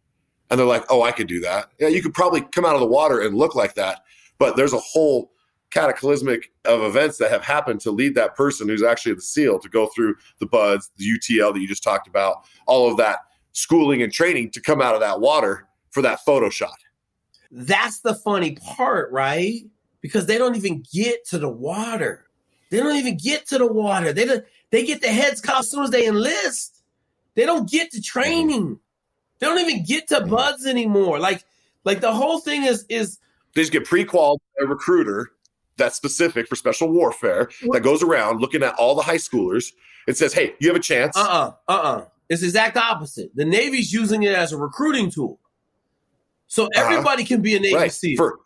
[0.51, 2.81] and they're like, "Oh, I could do that." Yeah, you could probably come out of
[2.81, 4.03] the water and look like that,
[4.39, 5.33] but there's a whole
[5.71, 9.69] cataclysmic of events that have happened to lead that person who's actually the seal to
[9.69, 13.21] go through the BUD/S, the UTL that you just talked about, all of that
[13.53, 16.77] schooling and training to come out of that water for that photo shot.
[17.51, 19.63] That's the funny part, right?
[20.01, 22.27] Because they don't even get to the water.
[22.71, 24.13] They don't even get to the water.
[24.13, 26.83] They don't, they get the heads cut as soon as they enlist.
[27.35, 28.79] They don't get to training.
[29.39, 31.19] They don't even get to BUD/S anymore.
[31.19, 31.45] Like
[31.85, 33.19] like the whole thing is is
[33.55, 35.33] they just get pre-qualified a recruiter
[35.77, 39.73] that's specific for special warfare that goes around looking at all the high schoolers
[40.07, 42.05] and says, "Hey, you have a chance." uh uh uh uh.
[42.29, 43.35] It's the exact opposite.
[43.35, 45.40] The Navy's using it as a recruiting tool.
[46.51, 47.83] So everybody can be a Navy Uh-huh.
[47.85, 48.17] right SEAL.
[48.17, 48.41] for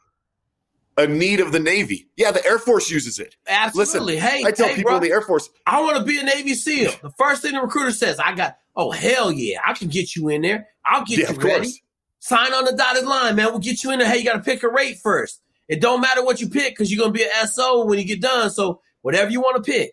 [0.98, 2.06] a need of the Navy.
[2.16, 3.34] Yeah, the Air Force uses it.
[3.48, 4.14] Absolutely.
[4.16, 6.20] Listen, hey, I tell hey, people bro, in the Air Force, I want to be
[6.20, 6.92] a Navy SEAL.
[7.02, 10.28] The first thing the recruiter says, I got, oh, hell yeah, I can get you
[10.28, 10.68] in there.
[10.84, 11.60] I'll get yeah, you ready.
[11.64, 11.80] course.
[12.20, 13.46] Sign on the dotted line, man.
[13.46, 14.08] We'll get you in there.
[14.08, 15.40] Hey, you got to pick a rate first.
[15.66, 18.04] It don't matter what you pick because you're going to be an SO when you
[18.04, 18.50] get done.
[18.50, 19.92] So whatever you want to pick.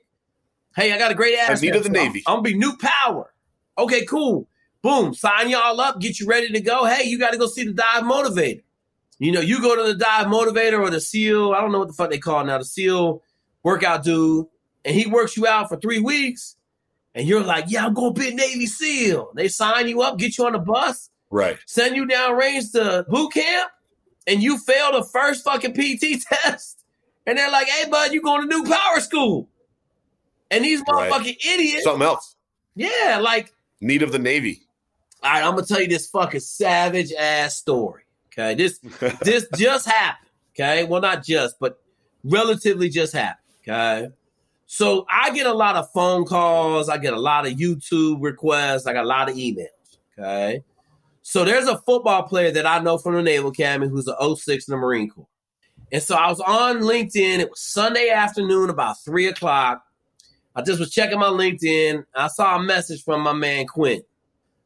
[0.76, 1.62] Hey, I got a great ass.
[1.62, 2.24] need of the Navy.
[2.28, 3.34] I'm, I'm going to be nuke power.
[3.78, 4.48] Okay, cool.
[4.84, 5.14] Boom.
[5.14, 6.00] Sign y'all up.
[6.00, 6.86] Get you ready to go.
[6.86, 8.62] Hey, you got to go see the dive motivator.
[9.20, 11.54] You know, you go to the dive motivator or the SEAL.
[11.54, 12.58] I don't know what the fuck they call it now.
[12.58, 13.22] The SEAL
[13.64, 14.48] workout dude,
[14.84, 16.56] and he works you out for three weeks,
[17.14, 20.40] and you're like, "Yeah, I'm gonna be a Navy SEAL." They sign you up, get
[20.40, 21.60] you on the bus, Right.
[21.68, 23.70] send you down range to boot camp,
[24.26, 26.84] and you fail the first fucking PT test,
[27.28, 29.48] and they're like, "Hey, bud, you going to nuke power school?"
[30.50, 31.12] And these Right.
[31.12, 32.36] motherfucking idiots, Something else.
[32.74, 34.64] yeah, like Need of the Navy.
[35.24, 38.04] All right, I'm gonna tell you this fucking savage ass story.
[38.32, 38.80] Okay, this
[39.22, 40.30] this just happened.
[40.54, 41.82] Okay, well not just, but
[42.24, 43.38] relatively just happened.
[43.68, 44.10] Okay,
[44.66, 46.90] so I get a lot of phone calls.
[46.90, 48.88] I get a lot of YouTube requests.
[48.88, 49.68] I got a lot of emails.
[50.18, 50.64] Okay,
[51.22, 54.68] So there's a football player that I know from the Naval Academy who's an 06
[54.68, 55.28] in the Marine Corps.
[55.92, 57.40] And so I was on LinkedIn.
[57.40, 59.84] It was Sunday afternoon, about three o'clock.
[60.56, 62.06] I just was checking my LinkedIn.
[62.16, 64.02] I saw a message from my man Quinn.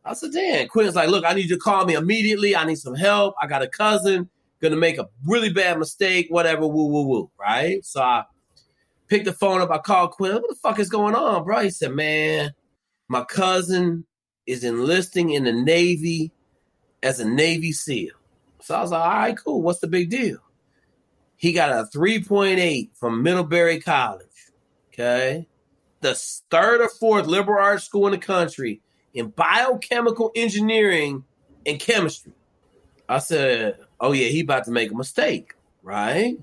[0.06, 2.56] I said, "Damn." Quinn's like, "Look, I need you to call me immediately.
[2.56, 3.36] I need some help.
[3.42, 4.30] I got a cousin
[4.62, 6.28] gonna make a really bad mistake.
[6.30, 6.68] Whatever.
[6.68, 7.32] Woo woo woo.
[7.40, 8.24] Right." So I
[9.08, 9.72] picked the phone up.
[9.72, 10.34] I called Quinn.
[10.34, 11.60] What the fuck is going on, bro?
[11.60, 12.54] He said, "Man,
[13.08, 14.06] my cousin
[14.46, 16.32] is enlisting in the Navy
[17.02, 18.14] as a Navy SEAL."
[18.62, 19.62] So I was like, "All right, cool.
[19.62, 20.38] What's the big deal?"
[21.38, 24.28] He got a 3.8 from Middlebury College.
[24.94, 25.48] Okay.
[26.02, 26.16] The
[26.50, 28.82] third or fourth liberal arts school in the country
[29.16, 31.24] in biochemical engineering
[31.66, 32.34] and chemistry.
[33.10, 36.38] I said, Oh, yeah, he about to make a mistake, right?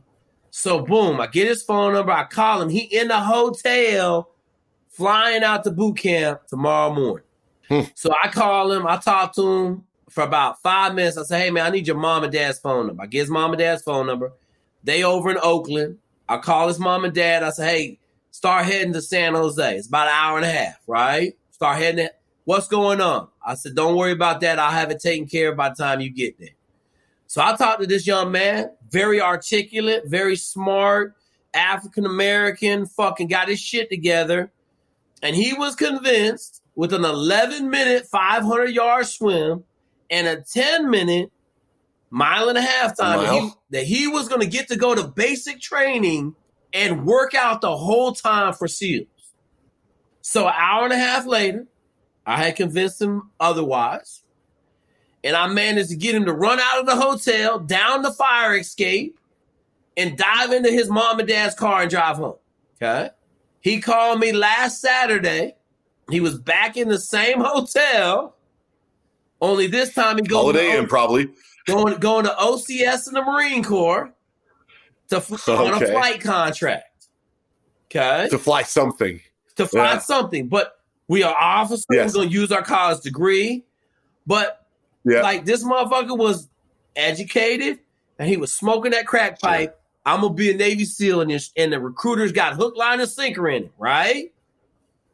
[0.51, 2.13] So, boom, I get his phone number.
[2.13, 2.69] I call him.
[2.69, 4.31] He in the hotel
[4.89, 7.27] flying out to boot camp tomorrow morning.
[7.69, 7.83] Hmm.
[7.95, 8.87] So I call him.
[8.87, 11.17] I talk to him for about five minutes.
[11.17, 13.03] I say, Hey, man, I need your mom and dad's phone number.
[13.03, 14.33] I get his mom and dad's phone number.
[14.85, 15.99] They over in Oakland.
[16.29, 17.43] I call his mom and dad.
[17.43, 19.77] I say, hey, start heading to San Jose.
[19.77, 21.35] It's about an hour and a half, right?
[21.51, 22.09] Start heading.
[22.45, 23.29] What's going on?
[23.45, 24.59] I said, don't worry about that.
[24.59, 26.51] I'll have it taken care of by the time you get there.
[27.27, 31.15] So I talked to this young man, very articulate, very smart,
[31.55, 34.51] African American, fucking got his shit together.
[35.23, 39.65] And he was convinced with an 11 minute, 500 yard swim
[40.11, 41.31] and a 10 minute
[42.11, 44.95] mile and a half time that he, that he was going to get to go
[44.95, 46.35] to basic training
[46.75, 49.07] and work out the whole time for SEALs.
[50.21, 51.67] So an hour and a half later,
[52.27, 54.23] I had convinced him otherwise.
[55.25, 58.57] And I managed to get him to run out of the hotel, down the fire
[58.57, 59.19] escape,
[59.97, 62.37] and dive into his mom and dad's car and drive home.
[62.83, 63.11] Okay.
[63.61, 65.55] He called me last Saturday.
[66.11, 68.35] He was back in the same hotel.
[69.41, 71.29] Only this time he goes Holiday Inn, probably
[71.67, 74.13] going going to OCS in the Marine Corps
[75.09, 75.71] to fly okay.
[75.71, 77.09] on a flight contract.
[77.87, 79.21] Okay, to fly something.
[79.57, 79.99] To fly yeah.
[79.99, 80.82] something, but
[81.13, 81.85] we are officers.
[81.91, 82.09] Yes.
[82.09, 83.67] We're going to use our college degree,
[84.27, 84.67] but
[85.05, 85.21] yeah.
[85.21, 86.49] like this motherfucker was
[86.97, 87.81] educated
[88.19, 89.71] and he was smoking that crack pipe.
[89.71, 89.79] Sure.
[90.05, 93.49] I'm gonna be a Navy SEAL, and, and the recruiters got hook, line, and sinker
[93.49, 94.33] in it, right?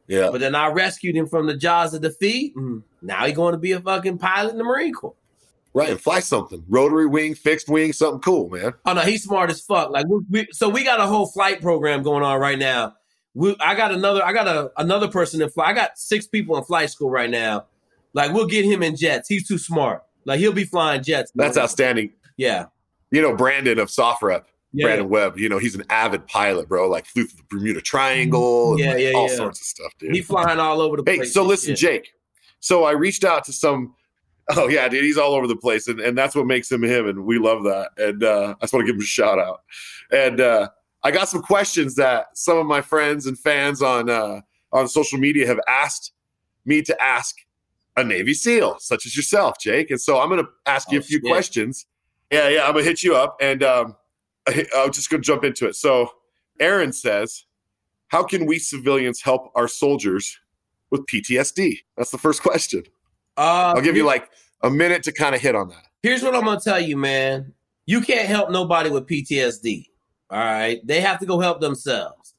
[0.06, 0.30] Yeah.
[0.30, 3.58] But then I rescued him from the jaws of defeat, and now he's going to
[3.58, 5.14] be a fucking pilot in the Marine Corps.
[5.74, 6.64] Right, and fly something.
[6.68, 8.72] Rotary wing, fixed wing, something cool, man.
[8.86, 9.90] Oh no, he's smart as fuck.
[9.90, 12.94] Like we, we, so we got a whole flight program going on right now.
[13.38, 15.68] We, I got another I got a another person in flight.
[15.68, 17.66] I got six people in flight school right now.
[18.12, 19.28] Like we'll get him in jets.
[19.28, 20.02] He's too smart.
[20.24, 21.30] Like he'll be flying jets.
[21.36, 22.12] That's outstanding.
[22.36, 22.66] Yeah.
[23.12, 24.86] You know, Brandon of SOFREP, yeah.
[24.86, 26.88] Brandon Webb, you know, he's an avid pilot, bro.
[26.88, 29.36] Like flew through the Bermuda Triangle, yeah, like yeah, all yeah.
[29.36, 30.16] sorts of stuff, dude.
[30.16, 31.18] He's flying all over the place.
[31.20, 32.12] Hey, so listen, Jake.
[32.58, 33.94] So I reached out to some
[34.50, 37.06] Oh yeah, dude, he's all over the place, and, and that's what makes him him,
[37.06, 37.90] and we love that.
[37.98, 39.60] And uh, I just want to give him a shout out.
[40.10, 40.70] And uh,
[41.02, 44.40] I got some questions that some of my friends and fans on uh,
[44.72, 46.12] on social media have asked
[46.64, 47.36] me to ask
[47.96, 49.90] a Navy SEAL, such as yourself, Jake.
[49.90, 51.28] And so I'm going to ask you oh, a few shit.
[51.28, 51.86] questions.
[52.30, 53.96] Yeah, yeah, I'm going to hit you up, and um,
[54.46, 55.76] I, I'm just going to jump into it.
[55.76, 56.10] So
[56.60, 57.44] Aaron says,
[58.08, 60.38] "How can we civilians help our soldiers
[60.90, 62.84] with PTSD?" That's the first question.
[63.36, 64.28] Uh, I'll give you like
[64.62, 65.86] a minute to kind of hit on that.
[66.02, 67.54] Here's what I'm gonna tell you, man.
[67.86, 69.86] You can't help nobody with PTSD.
[70.30, 72.34] All right, they have to go help themselves.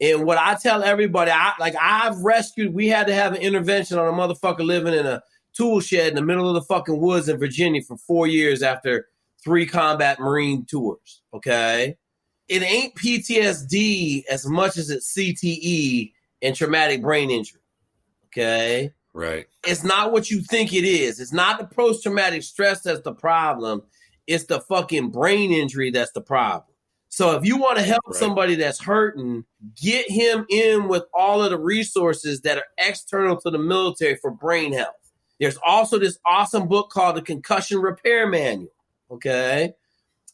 [0.00, 2.74] And what I tell everybody, I like I've rescued.
[2.74, 5.22] We had to have an intervention on a motherfucker living in a
[5.56, 9.08] tool shed in the middle of the fucking woods in Virginia for four years after
[9.42, 11.22] three combat Marine tours.
[11.32, 11.96] Okay,
[12.48, 17.60] it ain't PTSD as much as it's CTE and traumatic brain injury.
[18.26, 19.46] Okay, Right.
[19.66, 21.20] It's not what you think it is.
[21.20, 23.82] It's not the post traumatic stress that's the problem.
[24.26, 26.71] It's the fucking brain injury that's the problem.
[27.12, 28.16] So if you want to help right.
[28.16, 29.44] somebody that's hurting,
[29.78, 34.30] get him in with all of the resources that are external to the military for
[34.30, 34.94] brain health.
[35.38, 38.72] There's also this awesome book called the Concussion Repair Manual.
[39.10, 39.74] Okay.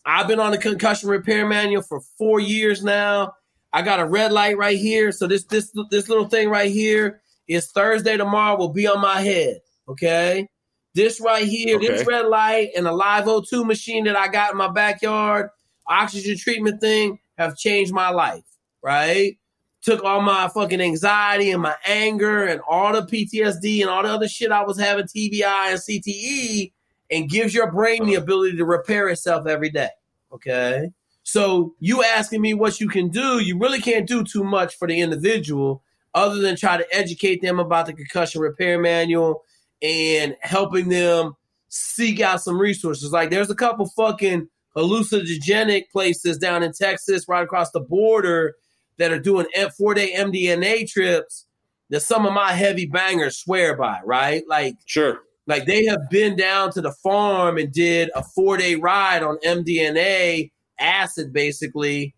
[0.04, 3.32] I've been on the concussion repair manual for four years now.
[3.72, 5.10] I got a red light right here.
[5.10, 9.20] So this this this little thing right here is Thursday tomorrow will be on my
[9.20, 9.58] head.
[9.88, 10.46] Okay.
[10.94, 11.88] This right here, okay.
[11.88, 15.50] this red light and a live O2 machine that I got in my backyard,
[15.88, 18.44] oxygen treatment thing have changed my life.
[18.82, 19.38] Right.
[19.82, 24.08] Took all my fucking anxiety and my anger and all the PTSD and all the
[24.08, 26.72] other shit I was having, TBI and CTE,
[27.10, 29.90] and gives your brain the ability to repair itself every day.
[30.32, 30.90] Okay.
[31.22, 34.88] So you asking me what you can do, you really can't do too much for
[34.88, 35.82] the individual
[36.14, 39.44] other than try to educate them about the concussion repair manual
[39.82, 41.36] and helping them
[41.68, 43.12] seek out some resources.
[43.12, 48.54] Like there's a couple fucking hallucinogenic places down in Texas, right across the border,
[48.98, 51.46] that are doing four day MDMA trips
[51.90, 54.42] that some of my heavy bangers swear by, right?
[54.48, 55.20] Like, sure.
[55.46, 59.38] Like they have been down to the farm and did a four day ride on
[59.38, 62.14] MDMA acid, basically,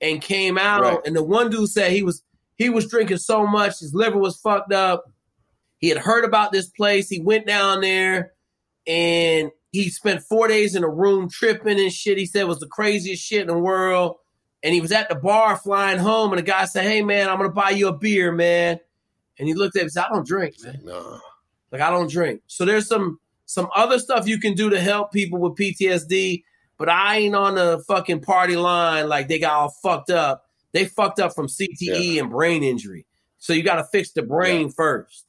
[0.00, 0.82] and came out.
[0.82, 0.98] Right.
[1.06, 2.22] And the one dude said he was
[2.56, 5.04] he was drinking so much, his liver was fucked up.
[5.78, 7.08] He had heard about this place.
[7.08, 8.32] He went down there
[8.86, 12.18] and he spent four days in a room tripping and shit.
[12.18, 14.16] He said was the craziest shit in the world.
[14.62, 17.38] And he was at the bar flying home, and the guy said, Hey man, I'm
[17.38, 18.78] gonna buy you a beer, man.
[19.38, 20.80] And he looked at him and said, I don't drink, man.
[20.84, 21.18] No.
[21.72, 22.42] Like I don't drink.
[22.46, 26.44] So there's some some other stuff you can do to help people with PTSD,
[26.78, 30.44] but I ain't on the fucking party line like they got all fucked up.
[30.72, 32.22] They fucked up from CTE yeah.
[32.22, 33.04] and brain injury.
[33.38, 34.74] So you got to fix the brain yeah.
[34.76, 35.26] first.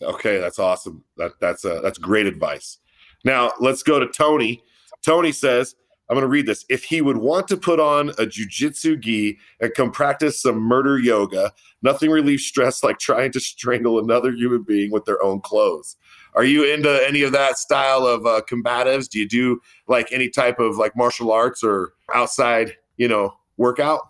[0.00, 1.04] Okay, that's awesome.
[1.16, 2.78] That that's uh, that's great advice.
[3.24, 4.62] Now let's go to Tony.
[5.04, 5.74] Tony says,
[6.08, 6.64] I'm going to read this.
[6.68, 10.98] If he would want to put on a jujitsu gi and come practice some murder
[10.98, 15.96] yoga, nothing relieves stress like trying to strangle another human being with their own clothes.
[16.34, 19.08] Are you into any of that style of uh, combatives?
[19.08, 24.08] Do you do like any type of like martial arts or outside, you know, workout?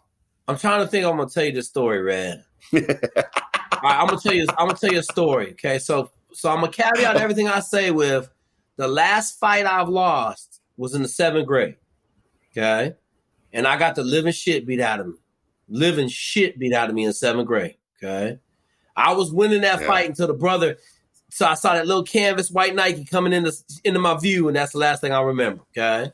[0.48, 1.04] I'm trying to think.
[1.04, 2.44] I'm gonna tell you the story, Red.
[2.72, 2.86] right,
[3.82, 4.46] I'm gonna tell you.
[4.58, 5.52] I'm gonna tell you a story.
[5.52, 8.28] Okay, so so I'm gonna caveat everything I say with
[8.76, 11.76] the last fight I've lost was in the seventh grade.
[12.50, 12.94] Okay.
[13.52, 15.14] And I got the living shit beat out of me.
[15.68, 17.76] Living shit beat out of me in seventh grade.
[18.02, 18.38] Okay.
[18.96, 19.86] I was winning that yeah.
[19.86, 20.76] fight until the brother.
[21.30, 23.52] So I saw that little canvas white Nike coming into,
[23.84, 25.62] into my view, and that's the last thing I remember.
[25.76, 26.10] Okay.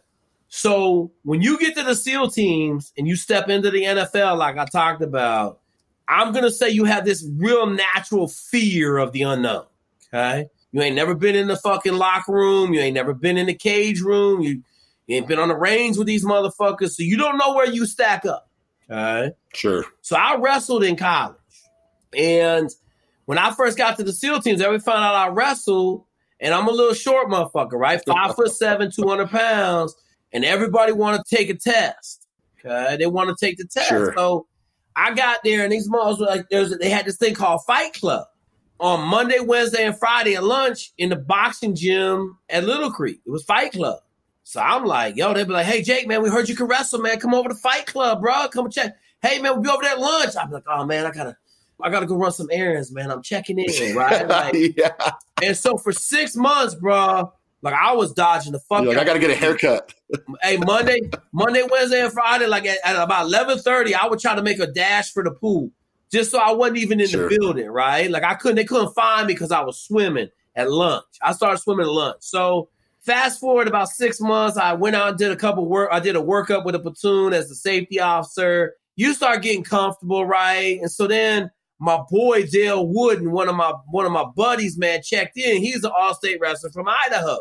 [0.49, 4.57] So when you get to the SEAL teams and you step into the NFL, like
[4.57, 5.61] I talked about,
[6.09, 9.66] I'm gonna say you have this real natural fear of the unknown.
[10.12, 10.49] Okay.
[10.73, 12.75] You ain't never been in the fucking locker room.
[12.75, 14.43] You ain't never been in the cage room.
[14.43, 14.63] You
[15.07, 17.87] you ain't been on the range with these motherfuckers, so you don't know where you
[17.87, 18.49] stack up.
[18.91, 19.33] Okay.
[19.55, 19.85] Sure.
[20.03, 21.37] So I wrestled in college.
[22.17, 22.71] And
[23.25, 26.05] when I first got to the SEAL teams, everybody found out I wrestled,
[26.41, 28.03] and I'm a little short motherfucker, right?
[28.07, 29.95] Five foot seven, 200 pounds,
[30.33, 32.27] and everybody want to take a test.
[32.65, 32.97] Okay.
[32.99, 33.89] They want to take the test.
[33.89, 34.13] Sure.
[34.15, 34.47] So
[34.95, 37.95] I got there, and these malls were like, there's, they had this thing called Fight
[37.95, 38.27] Club
[38.81, 43.21] on Monday, Wednesday, and Friday at lunch in the boxing gym at Little Creek.
[43.27, 44.01] It was Fight Club.
[44.45, 47.01] So I'm like, yo, they'd be like, hey, Jake, man, we heard you can wrestle,
[47.01, 47.21] man.
[47.21, 48.49] Come over to Fight Club, bro.
[48.49, 48.97] Come check.
[49.21, 50.35] Hey, man, we'll be over there at lunch.
[50.41, 51.37] I'm like, oh, man, I gotta,
[51.83, 53.11] I gotta go run some errands, man.
[53.11, 54.27] I'm checking in, right?
[54.27, 55.11] Like, yeah.
[55.43, 58.85] And so for six months, bro, like I was dodging the fuck.
[58.85, 59.93] Like, I gotta get a haircut.
[60.43, 61.01] hey, Monday,
[61.33, 64.61] Monday, Wednesday, and Friday, like at, at about eleven thirty, I would try to make
[64.61, 65.71] a dash for the pool,
[66.11, 67.29] just so I wasn't even in sure.
[67.29, 68.11] the building, right?
[68.11, 71.05] Like I couldn't, they couldn't find me because I was swimming at lunch.
[71.23, 72.68] I started swimming at lunch, so
[73.09, 75.88] Fast forward about six months, I went out and did a couple work.
[75.90, 78.75] I did a workup with a platoon as the safety officer.
[78.97, 80.79] You start getting comfortable, right?
[80.79, 85.01] And so then my boy Dale Wooden, one of my one of my buddies, man,
[85.03, 85.62] checked in.
[85.62, 87.38] He's an all-state wrestler from Idaho.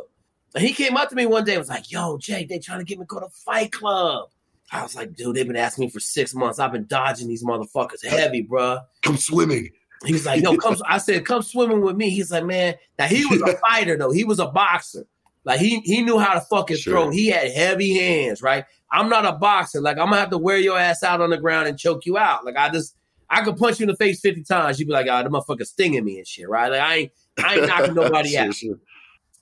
[0.55, 2.79] And he came up to me one day and was like, yo, Jake, they trying
[2.79, 4.29] to get me to go to Fight Club.
[4.71, 6.59] I was like, dude, they've been asking me for six months.
[6.59, 8.79] I've been dodging these motherfuckers heavy, bro.
[9.01, 9.69] Come swimming.
[10.05, 10.75] He was like, no, come.
[10.85, 12.09] I said, come swimming with me.
[12.09, 12.75] He's like, man.
[12.99, 14.11] Now he was a fighter though.
[14.11, 15.05] He was a boxer.
[15.45, 16.93] Like he he knew how to fucking sure.
[16.93, 17.09] throw.
[17.09, 18.65] He had heavy hands, right?
[18.91, 19.79] I'm not a boxer.
[19.79, 22.17] Like I'm gonna have to wear your ass out on the ground and choke you
[22.17, 22.43] out.
[22.43, 22.95] Like I just
[23.29, 24.77] I could punch you in the face 50 times.
[24.77, 26.69] You'd be like, ah, oh, the motherfucker stinging me and shit, right?
[26.69, 28.55] Like I ain't I ain't knocking nobody sure, out.
[28.55, 28.79] Sure.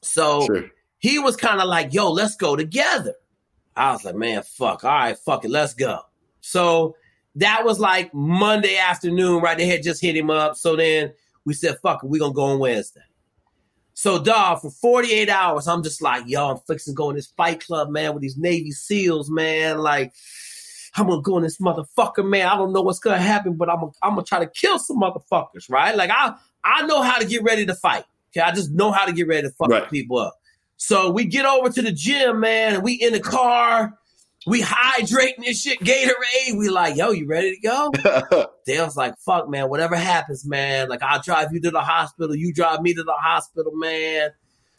[0.03, 0.47] So
[0.99, 3.15] he was kind of like, yo, let's go together.
[3.75, 4.83] I was like, man, fuck.
[4.83, 5.99] All right, fuck it, let's go.
[6.41, 6.95] So
[7.35, 9.57] that was like Monday afternoon, right?
[9.57, 10.55] They had just hit him up.
[10.55, 11.13] So then
[11.45, 13.01] we said, fuck it, we gonna go on Wednesday.
[13.97, 17.27] So, dog, for 48 hours, I'm just like, yo, I'm fixing to go in this
[17.27, 19.77] fight club, man, with these Navy SEALs, man.
[19.77, 20.11] Like,
[20.95, 22.47] I'm gonna go in this motherfucker, man.
[22.47, 24.99] I don't know what's gonna happen, but I'm gonna, I'm gonna try to kill some
[24.99, 25.95] motherfuckers, right?
[25.95, 28.03] Like, I I know how to get ready to fight.
[28.31, 29.89] Okay, I just know how to get ready to fuck right.
[29.89, 30.35] people up.
[30.77, 33.97] So we get over to the gym, man, and we in the car
[34.45, 36.57] we hydrating this shit, Gatorade.
[36.57, 38.47] We like, yo, you ready to go?
[38.65, 40.87] Dale's like, fuck, man, whatever happens, man.
[40.87, 42.35] Like, I'll drive you to the hospital.
[42.35, 44.29] You drive me to the hospital, man.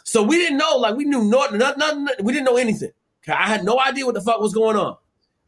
[0.04, 2.92] So we didn't know, like, we knew nothing, nothing, nothing we didn't know anything.
[3.26, 4.96] I had no idea what the fuck was going on.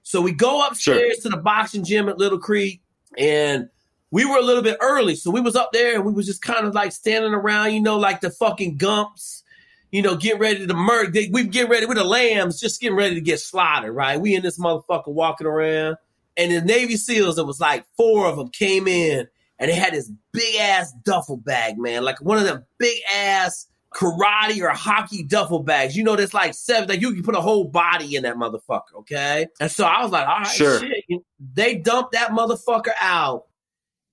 [0.03, 1.23] So we go upstairs sure.
[1.23, 2.83] to the boxing gym at Little Creek,
[3.17, 3.69] and
[4.11, 5.15] we were a little bit early.
[5.15, 7.81] So we was up there, and we was just kind of like standing around, you
[7.81, 9.45] know, like the fucking gumps
[9.91, 11.21] you know, getting ready to murder.
[11.31, 14.21] We get ready with the lambs, just getting ready to get slaughtered, right?
[14.21, 15.97] We in this motherfucker walking around.
[16.37, 19.27] And the Navy SEALs, it was like four of them came in
[19.59, 22.05] and they had this big ass duffel bag, man.
[22.05, 25.97] Like one of them big ass karate or hockey duffel bags.
[25.97, 28.95] You know, there's like seven, like you can put a whole body in that motherfucker,
[28.99, 29.49] okay?
[29.61, 30.81] And so I was like, all right, sure.
[30.81, 31.23] shit.
[31.55, 33.47] They dumped that motherfucker out,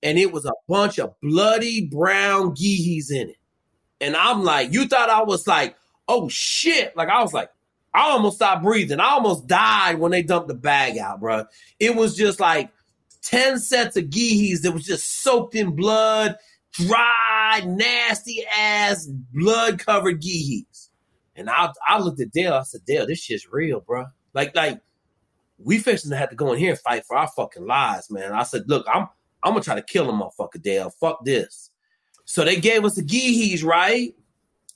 [0.02, 3.36] and it was a bunch of bloody brown gihis in it.
[4.00, 5.76] And I'm like, you thought I was like,
[6.08, 6.96] oh shit.
[6.96, 7.50] Like I was like,
[7.94, 9.00] I almost stopped breathing.
[9.00, 11.44] I almost died when they dumped the bag out, bro.
[11.80, 12.70] It was just like
[13.22, 16.36] 10 sets of gihis that was just soaked in blood
[16.76, 20.90] dry, nasty ass, blood covered gihis.
[21.34, 22.54] And I I looked at Dale.
[22.54, 24.06] I said, Dale, this shit's real, bro.
[24.34, 24.80] Like like
[25.58, 28.32] we fixing to have to go in here and fight for our fucking lives, man.
[28.32, 29.08] I said, look, I'm
[29.42, 30.90] I'm gonna try to kill him, motherfucker, Dale.
[30.90, 31.70] Fuck this.
[32.26, 34.14] So they gave us the gihis, right?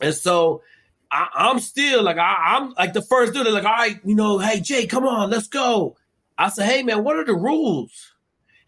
[0.00, 0.62] And so
[1.10, 3.44] I, am still like I, am like the first dude.
[3.44, 5.96] They're like, all right, you know, hey Jay, come on, let's go.
[6.38, 8.12] I said, hey man, what are the rules?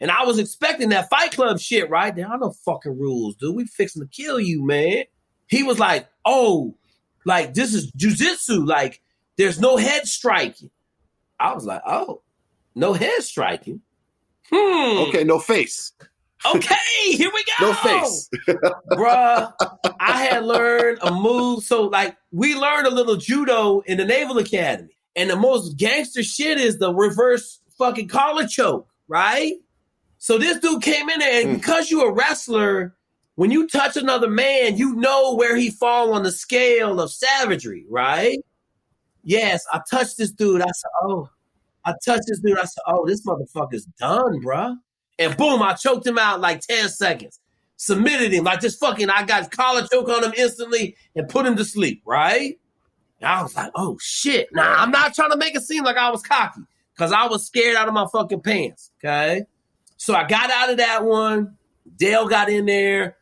[0.01, 2.15] And I was expecting that Fight Club shit, right?
[2.15, 3.55] There are no fucking rules, dude.
[3.55, 5.05] We fixing to kill you, man.
[5.47, 6.75] He was like, oh,
[7.25, 8.67] like this is jujitsu.
[8.67, 9.01] Like
[9.37, 10.71] there's no head striking.
[11.39, 12.23] I was like, oh,
[12.75, 13.81] no head striking.
[14.51, 15.09] Hmm.
[15.09, 15.93] Okay, no face.
[16.45, 17.69] Okay, here we go.
[17.69, 18.29] No face.
[18.93, 19.53] Bruh,
[20.01, 21.63] I had learned a move.
[21.63, 24.97] So, like, we learned a little judo in the Naval Academy.
[25.15, 29.55] And the most gangster shit is the reverse fucking collar choke, right?
[30.19, 31.55] So this dude came in there, and mm.
[31.61, 32.97] because you're a wrestler,
[33.35, 37.85] when you touch another man, you know where he fall on the scale of savagery,
[37.89, 38.39] right?
[39.25, 40.63] Yes, I touched this dude.
[40.63, 41.29] I said, oh,
[41.85, 42.59] I touched this dude.
[42.59, 44.77] I said, oh, this motherfucker's done, bruh.
[45.23, 47.41] And boom, I choked him out like 10 seconds.
[47.77, 48.45] Submitted him.
[48.45, 52.03] Like just fucking, I got collar choke on him instantly and put him to sleep,
[52.05, 52.59] right?
[53.21, 54.49] And I was like, oh shit.
[54.53, 56.63] Now, I'm not trying to make it seem like I was cocky
[56.95, 59.45] because I was scared out of my fucking pants, okay?
[59.97, 61.57] So I got out of that one.
[61.97, 63.17] Dale got in there,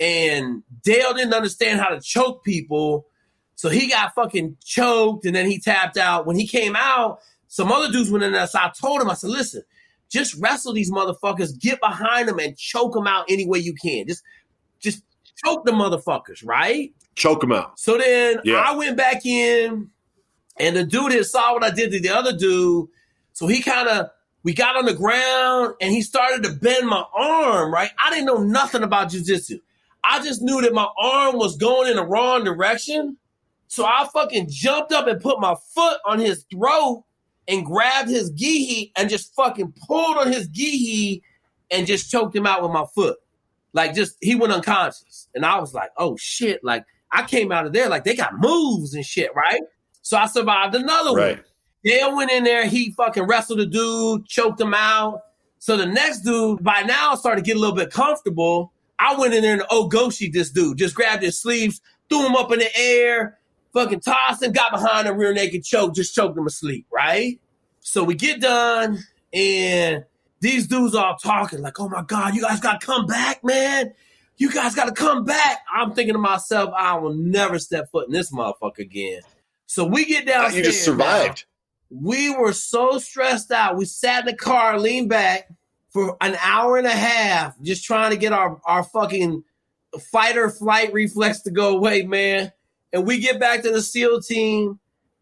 [0.00, 3.06] and Dale didn't understand how to choke people.
[3.54, 6.26] So he got fucking choked and then he tapped out.
[6.26, 8.46] When he came out, some other dudes went in there.
[8.46, 9.62] So I told him, I said, listen,
[10.10, 14.06] just wrestle these motherfuckers, get behind them and choke them out any way you can.
[14.06, 14.22] Just
[14.80, 15.02] just
[15.44, 16.92] choke the motherfuckers, right?
[17.14, 17.78] Choke them out.
[17.78, 18.56] So then yeah.
[18.56, 19.90] I went back in
[20.58, 22.88] and the dude had saw what I did to the other dude.
[23.32, 24.10] So he kind of
[24.42, 27.90] we got on the ground and he started to bend my arm, right?
[28.02, 29.60] I didn't know nothing about jujitsu.
[30.04, 33.16] I just knew that my arm was going in the wrong direction.
[33.66, 37.04] So I fucking jumped up and put my foot on his throat
[37.48, 41.22] and grabbed his gihi and just fucking pulled on his gihi
[41.70, 43.16] and just choked him out with my foot.
[43.72, 45.28] Like just he went unconscious.
[45.34, 46.62] And I was like, oh shit.
[46.62, 49.62] Like I came out of there like they got moves and shit, right?
[50.02, 51.36] So I survived another right.
[51.36, 51.44] one.
[51.84, 55.22] Dale went in there, he fucking wrestled a dude, choked him out.
[55.58, 58.72] So the next dude, by now, started to get a little bit comfortable.
[58.98, 62.36] I went in there and oh, ogoshi this dude, just grabbed his sleeves, threw him
[62.36, 63.37] up in the air,
[63.78, 67.38] fucking tossed him, got behind a rear naked choke, just choked him asleep, right?
[67.80, 68.98] So we get done,
[69.32, 70.04] and
[70.40, 73.92] these dudes all talking like, "Oh my god, you guys got to come back, man!
[74.36, 78.08] You guys got to come back." I'm thinking to myself, I will never step foot
[78.08, 79.22] in this motherfucker again.
[79.66, 80.54] So we get down.
[80.54, 81.44] You just survived.
[81.90, 83.76] Now, we were so stressed out.
[83.76, 85.48] We sat in the car, leaned back
[85.90, 89.42] for an hour and a half, just trying to get our, our fucking
[90.12, 92.52] fight or flight reflex to go away, man.
[92.92, 94.78] And we get back to the SEAL team,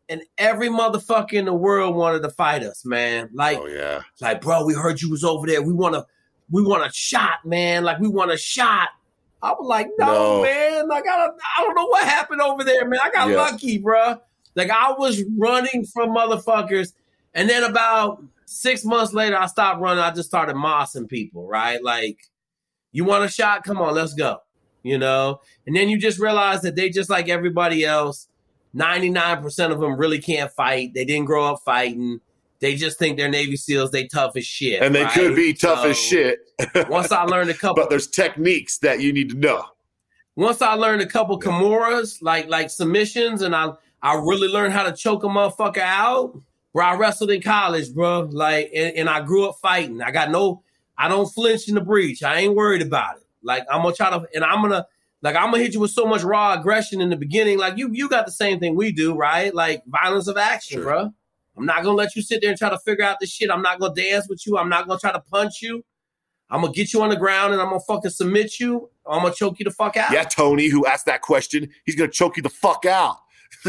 [0.09, 3.31] and every motherfucker in the world wanted to fight us, man.
[3.33, 4.03] Like, oh, yeah.
[4.21, 5.63] like, bro, we heard you was over there.
[5.63, 6.07] We want to,
[6.51, 7.83] we want a shot, man.
[7.83, 8.91] Like, we want a shot.
[9.43, 10.43] I was like, no, no.
[10.43, 10.89] man.
[10.89, 13.01] Like, I don't, I don't know what happened over there, man.
[13.03, 13.37] I got yeah.
[13.37, 14.21] lucky, bro.
[14.57, 16.95] Like I was running from motherfuckers,
[17.35, 20.03] and then about six months later, I stopped running.
[20.03, 21.83] I just started mossing people, right?
[21.85, 22.19] Like,
[22.91, 23.65] you want a shot?
[23.65, 24.39] Come on, let's go.
[24.87, 28.29] You know, and then you just realize that they just like everybody else.
[28.77, 30.95] 99% of them really can't fight.
[30.95, 32.21] They didn't grow up fighting.
[32.61, 33.91] They just think they're Navy SEALs.
[33.91, 34.83] They tough as shit.
[34.83, 35.13] And they right?
[35.13, 36.39] could be tough so, as shit.
[36.89, 39.65] once I learned a couple, but there's techniques that you need to know.
[40.37, 43.73] Once I learned a couple Kimuras, like like submissions, and I
[44.03, 46.39] I really learned how to choke a motherfucker out.
[46.73, 48.29] Where I wrestled in college, bro.
[48.31, 50.03] Like, and, and, I grew up fighting.
[50.03, 50.63] I got no,
[50.99, 52.23] I don't flinch in the breach.
[52.23, 53.26] I ain't worried about it.
[53.47, 54.87] Like, I'm gonna try to, and I'm gonna,
[55.23, 57.59] like, I'm gonna hit you with so much raw aggression in the beginning.
[57.59, 59.55] Like, you, you got the same thing we do, right?
[59.55, 60.85] Like, violence of action, sure.
[60.85, 61.15] bro.
[61.57, 63.51] I'm not gonna let you sit there and try to figure out this shit.
[63.51, 64.59] I'm not gonna dance with you.
[64.59, 65.85] I'm not gonna try to punch you.
[66.51, 68.91] I'm gonna get you on the ground and I'm gonna fucking submit you.
[69.07, 70.13] I'm gonna choke you the fuck out.
[70.13, 73.17] Yeah, Tony, who asked that question, he's gonna choke you the fuck out.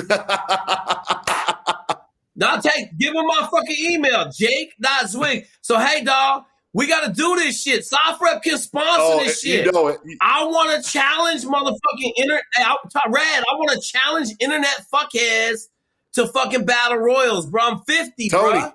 [2.36, 4.74] now take give him my fucking email, Jake.
[4.80, 5.48] Not Zweig.
[5.62, 6.44] So hey dog,
[6.78, 7.84] We got to do this shit.
[7.86, 9.74] SOFREP can sponsor Oh, this you shit.
[9.74, 10.00] know it.
[10.22, 12.44] I want to challenge motherfucking internet.
[13.10, 15.62] Red, I want to challenge internet fuckheads
[16.14, 17.64] to fucking battle royals, bro.
[17.64, 18.60] I'm 50, Tony.
[18.60, 18.72] bro.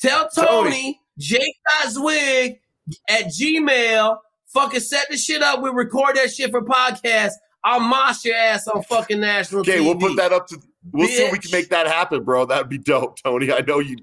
[0.00, 1.00] Tell Tony, Tony.
[1.18, 2.60] Jake.Zweig
[3.08, 4.18] at Gmail,
[4.52, 5.62] fucking set the shit up.
[5.62, 7.30] We record that shit for podcast.
[7.64, 9.84] I'll mosh your ass on fucking national Okay, TV.
[9.84, 10.60] we'll put that up to.
[10.92, 12.44] We'll see if we can make that happen, bro.
[12.44, 13.50] That'd be dope, Tony.
[13.50, 13.96] I know you.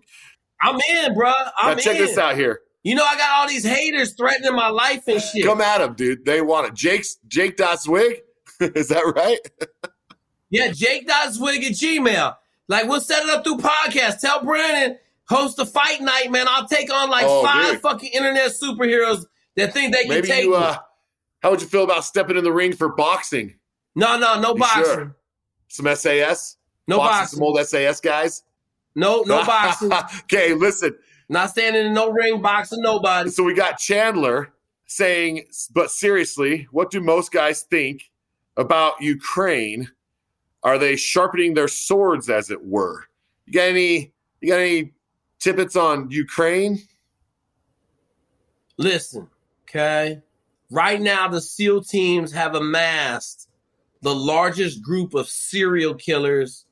[0.63, 1.31] I'm in, bro.
[1.57, 2.05] I'm Now check in.
[2.05, 2.61] this out here.
[2.83, 5.45] You know, I got all these haters threatening my life and shit.
[5.45, 6.25] Come at them, dude.
[6.25, 6.73] They want it.
[6.73, 8.21] Jake's Jake Zweig.
[8.59, 9.39] Is that right?
[10.53, 12.35] Yeah, Jake.Zweig at Gmail.
[12.67, 14.19] Like, we'll set it up through podcast.
[14.19, 14.97] Tell Brandon,
[15.29, 16.45] host a fight night, man.
[16.49, 17.81] I'll take on like Oh, five dude.
[17.81, 19.23] fucking internet superheroes
[19.55, 20.49] that think they can Maybe take you.
[20.51, 20.57] me.
[20.57, 20.75] uh
[21.41, 23.55] How would you feel about stepping in the ring for boxing?
[23.95, 24.83] No, no, no You boxing.
[24.83, 25.15] sure?
[25.69, 26.57] Some SAS.
[26.85, 27.37] No Boxing boxing.
[27.37, 28.43] Some old SAS guys.
[28.93, 29.93] No, no boxing.
[30.23, 30.97] okay, listen.
[31.31, 33.29] Not standing in no ring boxing nobody.
[33.29, 34.51] So we got Chandler
[34.85, 38.11] saying, but seriously, what do most guys think
[38.57, 39.89] about Ukraine?
[40.61, 43.05] Are they sharpening their swords, as it were?
[43.45, 44.11] You got any?
[44.41, 44.91] You got any
[45.39, 46.83] tidbits on Ukraine?
[48.77, 49.29] Listen,
[49.63, 50.21] okay.
[50.69, 53.47] Right now, the SEAL teams have amassed
[54.01, 56.65] the largest group of serial killers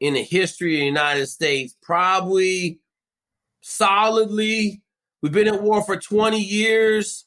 [0.00, 1.76] in the history of the United States.
[1.82, 2.78] Probably
[3.62, 4.82] solidly,
[5.22, 7.24] we've been at war for 20 years.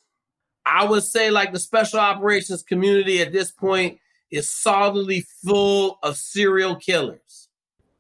[0.66, 4.00] I would say, like, the special operations community at this point
[4.32, 7.50] is solidly full of serial killers.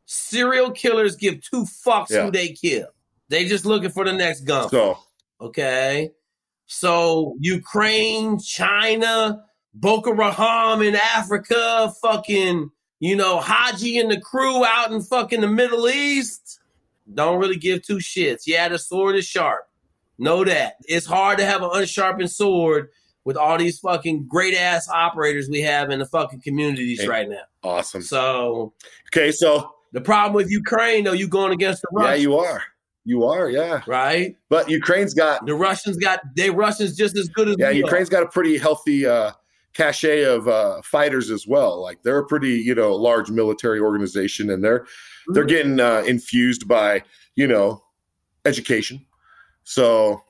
[0.05, 2.25] Serial killers give two fucks Yeah.
[2.25, 2.88] who they kill.
[3.29, 4.69] They just looking for the next gun.
[4.69, 4.97] So
[5.41, 6.11] Okay.
[6.67, 14.91] So Ukraine, China, Boko Haram in Africa, fucking, you know, Haji and the crew out
[14.91, 16.59] in fucking the Middle East.
[17.14, 18.43] Don't really give two shits.
[18.47, 19.68] Yeah, the sword is sharp.
[20.18, 20.76] Know that.
[20.86, 22.89] It's hard to have an unsharpened sword
[23.26, 27.08] with all these fucking great ass operators we have in the fucking communities Hey.
[27.08, 27.41] right now.
[27.64, 28.01] awesome.
[28.01, 28.74] So
[29.14, 32.64] Okay, so the problem with Ukraine, though, you going against the yeah, you are.
[33.08, 33.82] You are, yeah.
[33.88, 34.36] right?
[34.49, 37.86] But Ukraine's got The Russians got they Russians just as good as yeah, we are.
[37.86, 39.32] Ukraine's got a pretty healthy uh
[39.74, 41.82] cachet of uh fighters as well.
[41.82, 44.86] Like they're a pretty, you know, large military organization and they're
[45.28, 47.03] they're getting uh infused by,
[47.36, 47.84] you know,
[48.45, 49.05] education.
[49.63, 50.21] So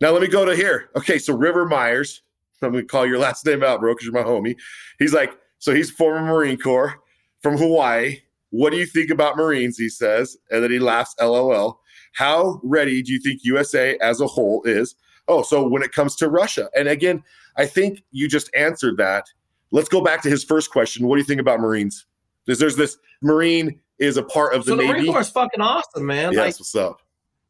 [0.00, 0.88] now let me go to here.
[0.96, 2.22] Okay, so River Myers,
[2.62, 4.56] I'm gonna call your last name out, bro, because you're my homie.
[4.98, 6.94] He's like, so he's former Marine Corps
[7.42, 8.18] from Hawaii.
[8.50, 9.76] What do you think about Marines?
[9.76, 11.80] He says, and then he laughs, LOL.
[12.14, 14.96] How ready do you think USA as a whole is?
[15.28, 17.22] Oh, so when it comes to Russia, and again,
[17.56, 19.26] I think you just answered that.
[19.70, 21.06] Let's go back to his first question.
[21.06, 22.06] What do you think about Marines?
[22.44, 24.92] Because there's this Marine is a part of the So the Navy.
[25.00, 26.32] Marine Corps is fucking awesome, man.
[26.32, 27.00] yeah, Like, that's what's up.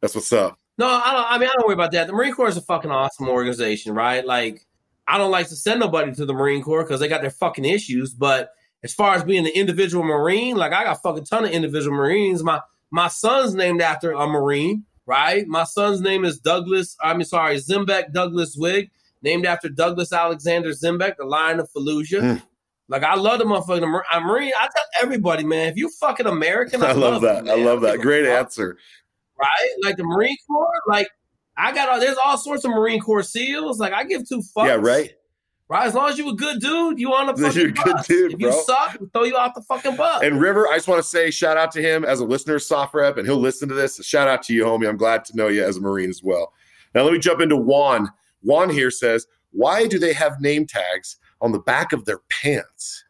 [0.03, 0.59] That's what's up.
[0.79, 1.27] no, I don't.
[1.33, 2.07] I mean, I don't worry about that.
[2.07, 4.25] The Marine Corps is a fucking awesome organization, right?
[4.27, 4.67] Like,
[5.07, 7.65] I don't like to send nobody to the Marine Corps because they got their fucking
[7.65, 8.13] issues.
[8.13, 8.51] But
[8.83, 11.97] as far as being an individual Marine, like I got a fucking ton of individual
[11.97, 12.43] Marines.
[12.43, 15.47] My my son's named after a Marine, right?
[15.47, 16.97] My son's name is Douglas.
[17.03, 18.91] I mean, sorry, Zembiec Douglas Zweig,
[19.23, 22.21] named after Douglas Alexander Zembiec, the Lion of Fallujah.
[22.23, 22.43] Mm.
[22.91, 24.53] Like I love the motherfucking I'm uh, Marine.
[24.59, 27.47] I tell everybody, man, if you fucking American, I, I love that.
[27.47, 28.01] you, I love that.
[28.01, 28.77] Great fuck answer.
[29.39, 29.71] right?
[29.85, 31.09] Like the Marine Corps, like
[31.57, 33.79] I got all there's all sorts of Marine Corps SEAls.
[33.79, 34.67] Like I give two fucks.
[34.67, 35.15] Yeah, right.
[35.69, 35.87] Right.
[35.87, 38.07] As long as you a good dude, you on the You're fucking a good bus.
[38.09, 40.21] dude, if you suck, we'll throw you out the fucking bus.
[40.25, 42.63] And River, I just want to say shout out to him as a listener of
[42.63, 44.05] SOFREP, and he'll listen to this.
[44.05, 44.89] Shout out to you, homie.
[44.89, 46.53] I'm glad to know you as a Marine as well.
[46.93, 48.11] Now let me jump into Juan.
[48.43, 53.05] Juan here says, "Why do they have name tags on the back of their pants?"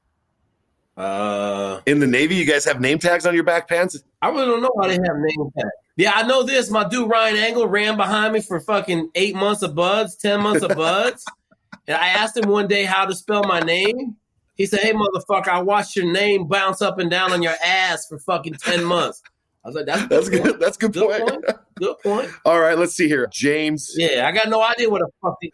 [0.96, 4.02] uh, In the Navy, you guys have name tags on your back pants?
[4.22, 5.70] I really don't know why they have name tags.
[5.96, 6.70] Yeah, I know this.
[6.70, 10.62] My dude Ryan Angle ran behind me for fucking eight months of BUD/S, ten months
[10.62, 11.24] of BUD/S,
[11.88, 14.16] and I asked him one day how to spell my name.
[14.56, 18.06] He said, "Hey, motherfucker, I watched your name bounce up and down on your ass
[18.06, 19.22] for fucking ten months."
[19.64, 20.42] I was like, "That's, That's point.
[20.42, 20.60] good.
[20.60, 21.28] That's good, Good point.
[21.28, 21.44] point.
[21.76, 22.30] Good point.
[22.46, 23.26] All right, let's see here.
[23.30, 23.92] James.
[23.96, 25.36] Yeah, I got no idea what the fuck.
[25.40, 25.52] The,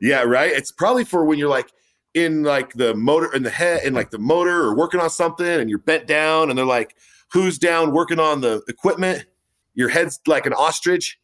[0.00, 0.50] Yeah, right.
[0.52, 1.70] It's probably for when you're like
[2.14, 5.46] in like the motor in the head in like the motor or working on something
[5.46, 6.96] and you're bent down and they're like,
[7.32, 9.26] who's down working on the equipment?
[9.74, 11.18] Your head's like an ostrich,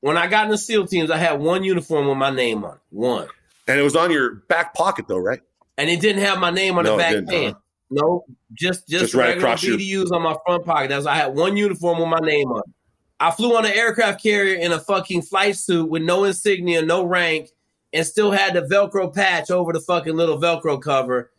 [0.00, 2.74] when I got in the SEAL teams, I had one uniform with my name on
[2.74, 3.28] it, one,
[3.68, 5.40] and it was on your back pocket though, right?
[5.78, 7.56] and it didn't have my name on No, the back pant.
[7.90, 10.88] No, just just, Just right across your- BDUs on my front pocket.
[10.88, 12.58] That's I had one uniform with my name on.
[12.58, 12.74] it.
[13.20, 17.04] I flew on an aircraft carrier in a fucking flight suit with no insignia, no
[17.04, 17.50] rank,
[17.92, 21.30] and still had the Velcro patch over the fucking little Velcro cover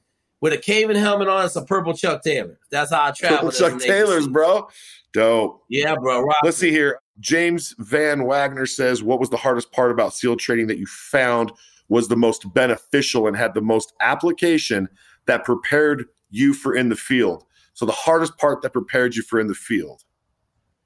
[0.41, 2.59] with a caving helmet on and some purple Chuck Taylor.
[2.69, 3.53] That's how I Purple traveled.
[3.53, 4.67] as Chuck Taylors, bro.
[5.13, 5.63] Dope.
[5.69, 6.21] Yeah, bro.
[6.21, 6.35] Right.
[6.43, 6.99] Let's see here.
[7.19, 11.51] James Van Wagner says, What was the hardest part about SEAL training that you found
[11.87, 14.89] was the most beneficial and had the most application
[15.27, 17.45] that prepared you for in the field?
[17.73, 20.03] So, the hardest part that prepared you for in the field.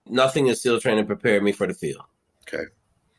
[0.05, 2.03] Nothing in SEAL training prepared me for the field.
[2.47, 2.63] Okay.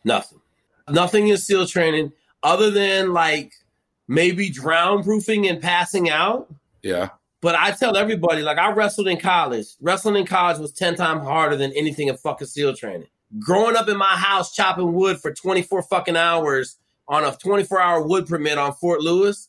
[0.05, 0.41] Nothing.
[0.89, 2.13] Nothing in SEAL training
[2.43, 3.53] other than like
[4.07, 6.53] maybe drown proofing and passing out.
[6.83, 7.11] Yeah.
[7.41, 9.67] But I tell everybody, like I wrestled in college.
[9.81, 13.07] Wrestling in college was 10 times harder than anything in fucking SEAL training.
[13.39, 18.03] Growing up in my house chopping wood for 24 fucking hours on a 24 hour
[18.03, 19.49] wood permit on Fort Lewis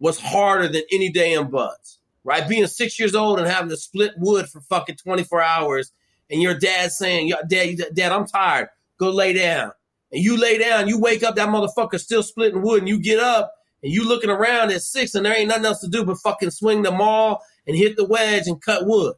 [0.00, 1.98] was harder than any day in BUD/S.
[2.24, 2.46] Right?
[2.46, 5.92] Being six years old and having to split wood for fucking 24 hours
[6.30, 8.68] and your dad saying, Dad, Dad, I'm tired.
[8.98, 9.72] Go lay down.
[10.12, 13.20] And you lay down, you wake up, that motherfucker still splitting wood, and you get
[13.20, 13.52] up
[13.82, 16.50] and you looking around at six and there ain't nothing else to do but fucking
[16.50, 19.14] swing the maul and hit the wedge and cut wood.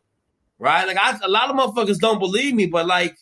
[0.59, 0.87] Right?
[0.87, 3.17] Like I, a lot of motherfuckers don't believe me, but like,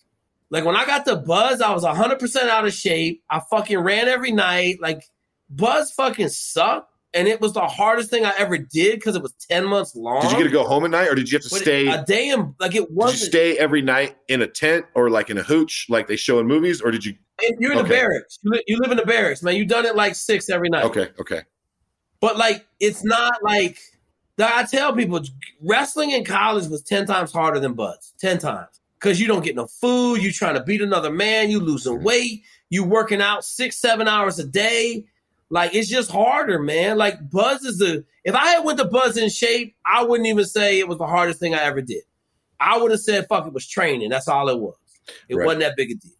[0.50, 3.22] like when I got the BUD/S, I was 100% out of shape.
[3.30, 4.78] I fucking ran every night.
[4.80, 5.04] Like
[5.48, 6.89] BUD/S fucking sucked.
[7.12, 10.22] And it was the hardest thing I ever did because it was 10 months long.
[10.22, 11.88] Did you get to go home at night or did you have to But stay?
[11.88, 13.20] a day in, like it wasn't.
[13.20, 16.38] you stay every night in a tent or like in a hooch like they show
[16.38, 17.14] in movies or did you?
[17.58, 18.38] you're in the barracks.
[18.42, 19.56] You, li- you live in the barracks, man.
[19.56, 20.84] You done it like six every night.
[20.84, 21.08] Okay.
[21.18, 21.42] Okay.
[22.20, 23.78] But like, it's not like
[24.36, 24.54] that.
[24.54, 25.20] I tell people,
[25.62, 28.14] wrestling in college was ten times harder than BUD/S.
[28.20, 30.22] Ten times because you don't get no food.
[30.22, 31.50] You trying to beat another man.
[31.50, 32.04] You losing mm-hmm.
[32.04, 32.42] weight.
[32.68, 35.06] You working out six, seven hours a day.
[35.50, 36.96] Like it's just harder, man.
[36.96, 38.04] Like BUD/S is the.
[38.24, 41.06] If I had went to BUD/S in shape, I wouldn't even say it was the
[41.06, 42.02] hardest thing I ever did.
[42.60, 44.76] I would have said, "Fuck, it was training." That's all it was.
[45.28, 45.46] It Right.
[45.46, 46.12] wasn't that big a deal.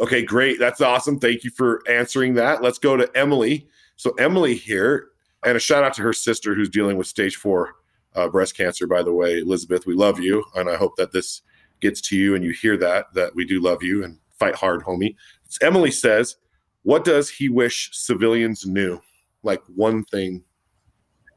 [0.00, 0.58] Okay, great.
[0.58, 1.18] That's awesome.
[1.18, 2.62] Thank you for answering that.
[2.62, 3.68] Let's go to Emily.
[3.96, 5.08] So, Emily here,
[5.44, 7.74] and a shout out to her sister who's dealing with stage four
[8.14, 9.40] uh, breast cancer, by the way.
[9.40, 10.42] Elizabeth, we love you.
[10.54, 11.42] And I hope that this
[11.80, 14.82] gets to you and you hear that, that we do love you and fight hard,
[14.84, 15.16] homie.
[15.60, 16.36] Emily says,
[16.82, 19.00] What does he wish civilians knew?
[19.42, 20.44] Like one thing.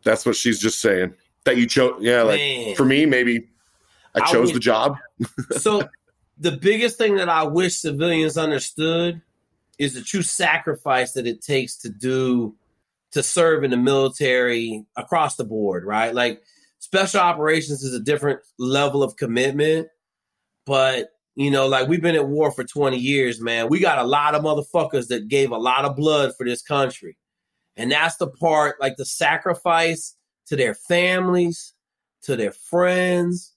[0.03, 1.13] That's what she's just saying.
[1.45, 1.97] That you chose.
[1.99, 2.75] Yeah, like Man.
[2.75, 3.49] for me, maybe
[4.15, 4.97] I I chose would- the job.
[5.51, 5.87] so
[6.37, 9.21] the biggest thing that I wish civilians understood
[9.77, 12.55] is the true sacrifice that it takes to do
[13.11, 16.13] to serve in the military across the board, right?
[16.13, 16.41] Like
[16.79, 19.87] special operations is a different level of commitment,
[20.65, 23.69] but you know, like we've been at war for 20 years, man.
[23.69, 27.17] We got a lot of motherfuckers that gave a lot of blood for this country.
[27.75, 30.15] And that's the part, like the sacrifice
[30.47, 31.73] to their families,
[32.23, 33.53] to their friends,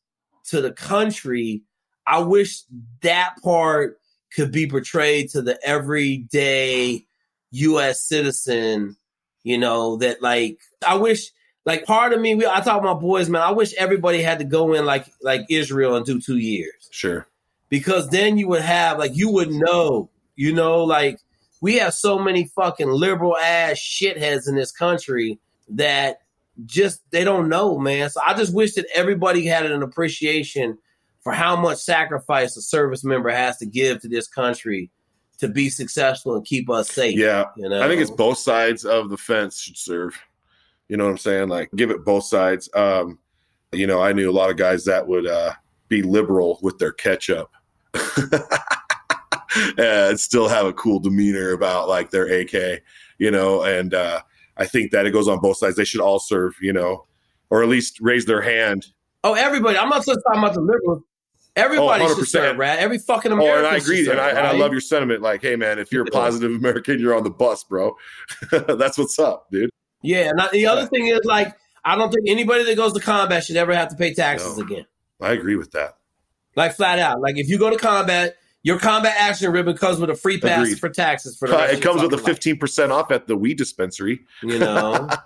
[0.46, 1.62] to the country.
[2.06, 2.62] I wish
[3.02, 3.98] that part
[4.34, 7.04] could be portrayed to the everyday
[7.50, 8.02] U.S.
[8.02, 8.96] citizen.
[9.42, 11.30] You know that, like, I wish,
[11.64, 12.34] like, part of me.
[12.34, 13.42] We, I talk to my boys, man.
[13.42, 17.28] I wish everybody had to go in like like Israel and do two years Sure.
[17.68, 21.18] Because then you would have like you would know, you know, like
[21.60, 25.38] we have so many fucking liberal ass shitheads in this country
[25.68, 26.20] that
[26.64, 28.10] just they don't know, man.
[28.10, 30.78] So I just wish that everybody had an appreciation
[31.20, 34.90] for how much sacrifice a service member has to give to this country
[35.38, 37.18] to be successful and keep us safe.
[37.18, 37.46] Yeah.
[37.56, 40.16] you know, I think it's both sides of the fence should serve.
[40.88, 41.48] You know what I'm saying?
[41.48, 42.68] Like give it both sides.
[42.74, 43.18] Um,
[43.72, 45.52] you know, I knew a lot of guys that would uh,
[45.88, 47.50] be liberal with their ketchup
[49.78, 52.82] and still have a cool demeanor about like their AK,
[53.18, 54.20] you know, and uh,
[54.56, 55.76] I think that it goes on both sides.
[55.76, 57.06] They should all serve, you know,
[57.50, 58.86] or at least raise their hand.
[59.24, 59.76] Oh, everybody!
[59.78, 61.02] I'm not just talking about the liberals.
[61.56, 62.26] Everybody Oh, should 100%.
[62.28, 62.78] serve, right?
[62.78, 63.64] Every fucking Oh, American.
[63.64, 65.22] and I agree, and serve, I, and I love your sentiment.
[65.22, 67.96] Like, hey, man, if you're a positive American, you're on the bus, bro.
[68.50, 69.70] That's what's up, dude.
[70.02, 70.86] Yeah, and I, the other Yeah.
[70.88, 73.96] thing is like I don't think anybody that goes to combat should ever have to
[73.96, 74.64] pay taxes No.
[74.64, 74.86] again.
[75.20, 75.96] I agree with that.
[76.56, 77.20] Like flat out.
[77.20, 80.62] Like if you go to combat, your combat action ribbon comes with a free pass
[80.62, 80.80] Agreed.
[80.80, 83.58] for taxes for the Uh, it comes with a fifteen percent off at the weed
[83.58, 84.24] dispensary.
[84.42, 85.08] You know.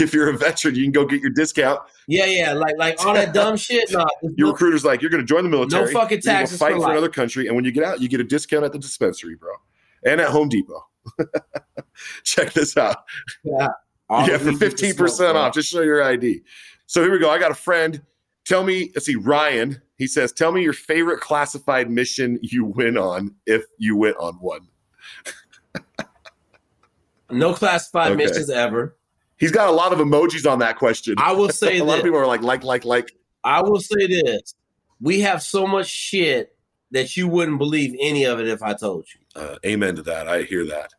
[0.00, 1.80] If you're a veteran, you can go get your discount.
[2.06, 2.52] yeah, yeah.
[2.54, 3.90] Like like all that dumb shit.
[3.92, 5.92] No, Your recruiter's like, you're going to join the military.
[5.92, 8.18] No fucking taxes Fight for for, another country, and when you get out, you get
[8.20, 9.50] a discount at the dispensary, bro,
[10.04, 10.86] and at Home Depot.
[12.24, 12.96] Check this out.
[14.08, 15.52] all yeah, for weed you can fifteen percent off.
[15.52, 16.40] Just show your ID.
[16.86, 17.28] So here we go.
[17.28, 18.00] I got a friend.
[18.48, 19.82] Tell me, let's see, Ryan.
[19.98, 24.36] He says, "Tell me your favorite classified mission you went on, if you went on
[24.36, 24.68] one."
[27.30, 28.24] No classified Okay.
[28.24, 28.96] missions ever.
[29.36, 31.14] He's got a lot of emojis on that question.
[31.18, 33.12] I will say a lot of people are like, like, like, like.
[33.44, 34.54] I will say this.
[34.98, 36.56] We have so much shit
[36.90, 39.40] that you wouldn't believe any of it if I told you.
[39.40, 40.26] Uh, amen to that.
[40.26, 40.94] I hear that.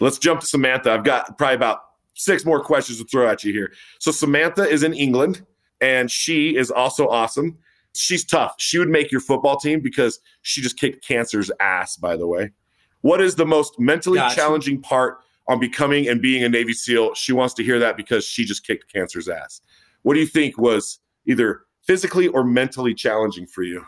[0.00, 0.92] Let's jump to Samantha.
[0.92, 1.80] I've got probably about
[2.14, 3.72] six more questions to throw at you here.
[3.98, 5.46] So Samantha is in England,
[5.80, 7.58] and she is also awesome.
[7.94, 8.54] She's tough.
[8.58, 12.52] She would make your football team because she just kicked cancer's ass, by the way.
[13.00, 14.36] What is the most mentally gotcha.
[14.36, 15.18] challenging part
[15.48, 17.14] on becoming and being a Navy SEAL?
[17.14, 19.60] She wants to hear that because she just kicked cancer's ass.
[20.02, 23.84] What do you think was either physically or mentally challenging for you?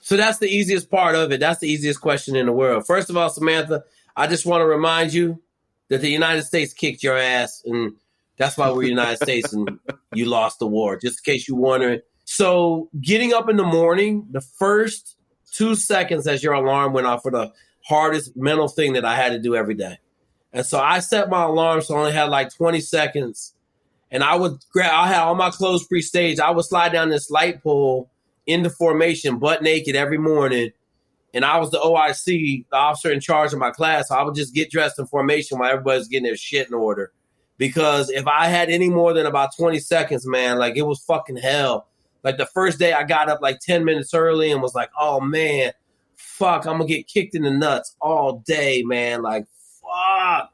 [0.00, 1.40] So that's the easiest part of it.
[1.40, 2.86] That's the easiest question in the world.
[2.86, 3.84] First of all, Samantha,
[4.16, 5.42] I just want to remind you
[5.88, 7.94] that the United States kicked your ass, and
[8.36, 9.78] that's why we're United States, and
[10.12, 10.98] you lost the war.
[10.98, 12.00] Just in case you're wondering.
[12.24, 15.16] So, getting up in the morning, the first
[15.52, 17.52] two seconds as your alarm went off were the
[17.86, 19.98] hardest mental thing that I had to do every day.
[20.52, 23.54] And so I set my alarm so I only had like 20 seconds.
[24.10, 26.40] And I would grab, I had all my clothes pre staged.
[26.40, 28.10] I would slide down this light pole
[28.46, 30.70] into formation, butt naked every morning
[31.34, 34.08] and I was the OIC, the officer in charge of my class.
[34.08, 37.12] So I would just get dressed in formation while everybody's getting their shit in order.
[37.56, 41.36] Because if I had any more than about 20 seconds, man, like it was fucking
[41.36, 41.88] hell.
[42.22, 45.20] Like the first day I got up like 10 minutes early and was like, oh
[45.20, 45.72] man,
[46.16, 49.22] fuck, I'm gonna get kicked in the nuts all day, man.
[49.22, 49.46] Like,
[49.80, 50.52] fuck.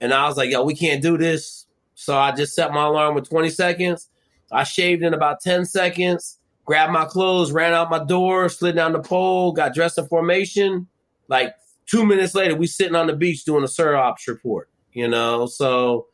[0.00, 1.66] And I was like, yo, we can't do this.
[1.94, 4.08] So I just set my alarm with 20 seconds.
[4.50, 8.92] I shaved in about 10 seconds grabbed my clothes, ran out my door, slid down
[8.92, 10.86] the pole, got dressed in formation.
[11.28, 11.54] Like
[11.86, 15.46] two minutes later, we sitting on the beach doing a SIROPS report, you know?
[15.46, 16.06] So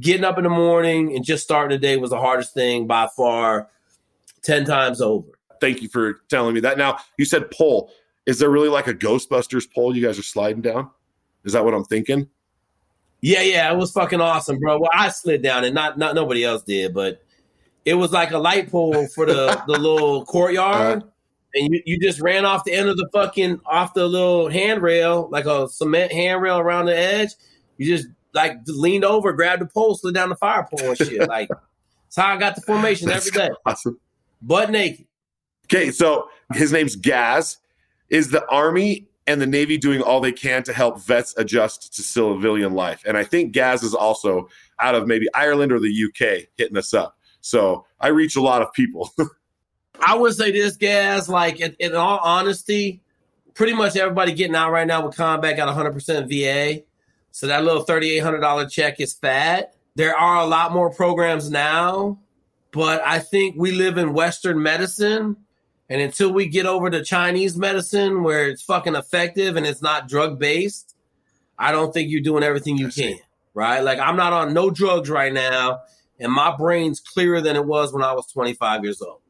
[0.00, 3.08] getting up in the morning and just starting the day was the hardest thing by
[3.16, 3.68] far,
[4.42, 5.28] 10 times over.
[5.60, 6.78] Thank you for telling me that.
[6.78, 7.90] Now, you said pole.
[8.26, 10.90] Is there really like a Ghostbusters pole you guys are sliding down?
[11.44, 12.28] Is that what I'm thinking?
[13.20, 14.78] Yeah, yeah, it was fucking awesome, bro.
[14.78, 17.20] Well, I slid down and not not nobody else did, but
[17.84, 20.98] it was like a light pole for the the little courtyard.
[20.98, 21.10] Uh-huh.
[21.54, 25.28] And you, you just ran off the end of the fucking off the little handrail,
[25.32, 27.30] like a cement handrail around the edge.
[27.78, 28.08] You just
[28.38, 31.18] like leaned over, grabbed the pole, slid down the fire pole and shit.
[31.28, 33.50] Like that's how I got the formation every day.
[33.66, 33.98] Awesome.
[34.40, 35.06] Butt naked.
[35.66, 37.58] Okay, so his name's Gaz.
[38.08, 42.02] Is the Army and the Navy doing all they can to help vets adjust to
[42.02, 43.02] civilian life?
[43.06, 44.48] And I think Gaz is also
[44.80, 47.18] out of maybe Ireland or the UK hitting us up.
[47.42, 49.10] So I reach a lot of people.
[50.00, 53.02] I would say this, Gaz, like in, in, all honesty,
[53.54, 56.84] pretty much everybody getting out right now with combat got 100% VA.
[57.30, 59.74] So that little $3,800 check is fat.
[59.94, 62.18] There are a lot more programs now,
[62.72, 65.36] but I think we live in Western medicine.
[65.90, 70.08] And until we get over to Chinese medicine where it's fucking effective and it's not
[70.08, 70.94] drug based,
[71.58, 73.18] I don't think you're doing everything you can,
[73.54, 73.80] right?
[73.80, 75.80] Like I'm not on no drugs right now
[76.20, 79.20] and my brain's clearer than it was when I was 25 years old.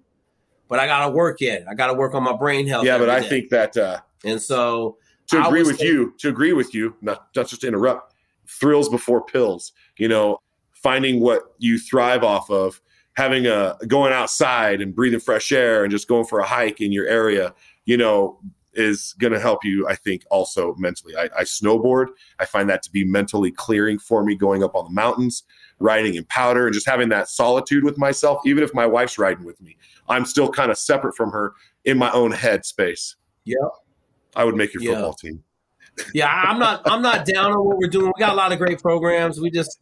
[0.68, 1.66] But I got to work at it.
[1.70, 2.84] I got to work on my brain health.
[2.84, 3.76] Yeah, but I think that.
[3.76, 7.68] Uh, and so to agree with you, to agree with you, not, not just to
[7.68, 8.14] interrupt,
[8.46, 9.72] thrills before pills.
[9.96, 10.40] You know,
[10.72, 12.80] finding what you thrive off of,
[13.14, 16.92] having a going outside and breathing fresh air, and just going for a hike in
[16.92, 17.54] your area.
[17.84, 18.40] You know,
[18.74, 21.16] is going to help you, I think, also mentally.
[21.16, 22.08] I, I, snowboard.
[22.38, 25.42] I find that to be mentally clearing for me going up on the mountains
[25.80, 29.44] riding in powder and just having that solitude with myself, even if my wife's riding
[29.44, 29.76] with me,
[30.08, 31.54] I'm still kind of separate from her
[31.84, 33.16] in my own head space.
[33.44, 33.56] Yeah.
[34.36, 34.90] I would make your yeah.
[34.94, 35.42] football team.
[36.14, 38.06] yeah, I'm not I'm not down on what we're doing.
[38.06, 39.40] We got a lot of great programs.
[39.40, 39.80] We just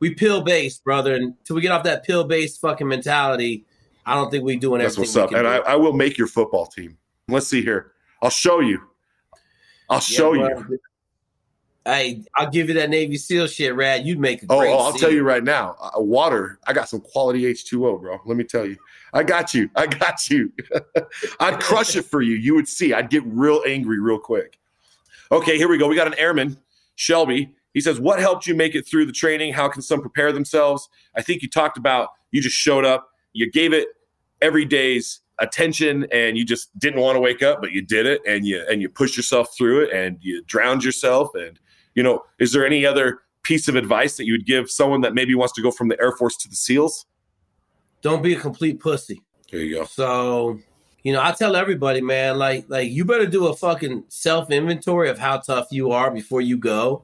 [0.00, 1.14] we pill based, brother.
[1.14, 3.64] And until we get off that pill based fucking mentality,
[4.04, 5.32] I don't think we doing That's what's up.
[5.32, 6.96] And I, I, will make your football team.
[7.28, 7.92] Let's see here.
[8.22, 8.80] I'll show you.
[9.90, 10.78] I'll show you.
[11.84, 14.04] Hey, I'll give you that Navy SEAL shit, Rad.
[14.04, 14.72] You'd make a oh, great.
[14.72, 15.00] Oh, I'll SEAL.
[15.00, 16.58] tell you right now, uh, water.
[16.66, 18.18] I got some quality H2O, bro.
[18.24, 18.76] Let me tell you,
[19.16, 19.70] I got you.
[19.74, 20.52] I got you.
[21.40, 22.34] I'd crush it for you.
[22.34, 22.92] You would see.
[22.92, 24.58] I'd get real angry real quick.
[25.32, 25.88] Okay, here we go.
[25.88, 26.58] We got an airman,
[26.94, 27.54] Shelby.
[27.74, 29.54] He says, "What helped you make it through the training?
[29.54, 33.50] How can some prepare themselves?" I think you talked about you just showed up, you
[33.50, 33.88] gave it
[34.42, 38.22] every day's attention and you just didn't want to wake up but you did it
[38.26, 41.60] and you and you pushed yourself through it and you drowned yourself and
[41.96, 45.14] you know, is there any other piece of advice that you would give someone that
[45.14, 47.06] maybe wants to go from the Air Force to the SEALs?
[48.06, 49.20] Don't be a complete pussy.
[49.50, 49.84] There you go.
[49.84, 50.60] So,
[51.02, 55.10] you know, I tell everybody, man, like, like you better do a fucking self inventory
[55.10, 57.02] of how tough you are before you go.